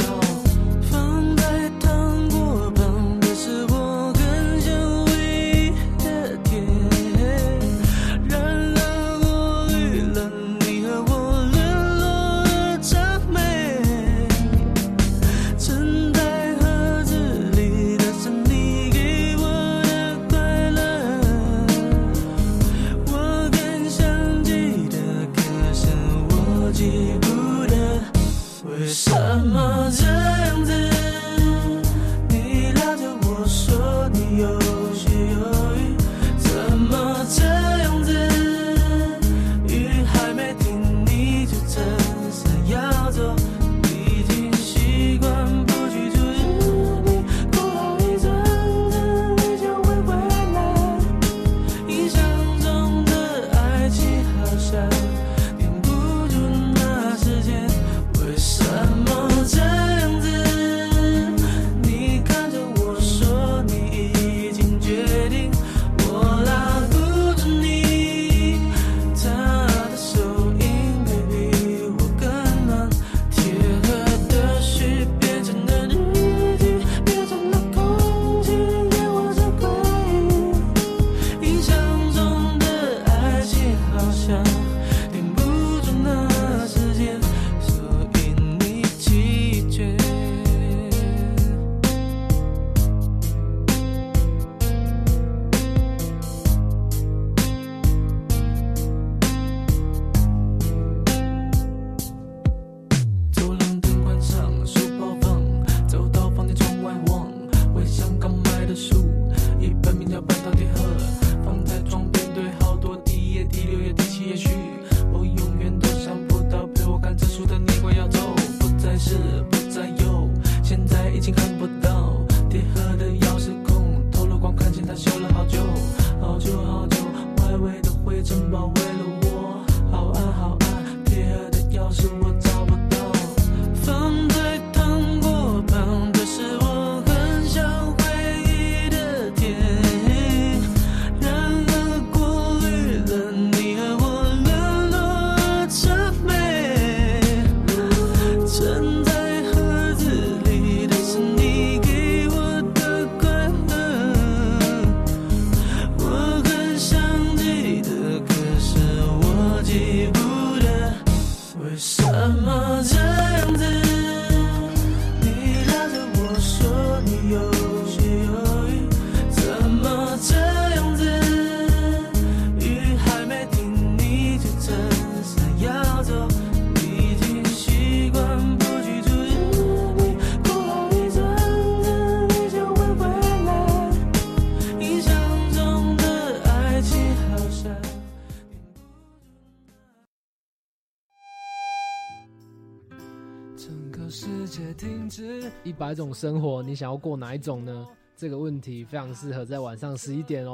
[195.76, 197.88] 百种生活，你想要过哪一种呢？
[198.17, 200.53] 这个问题非常适合在晚上十一点哦，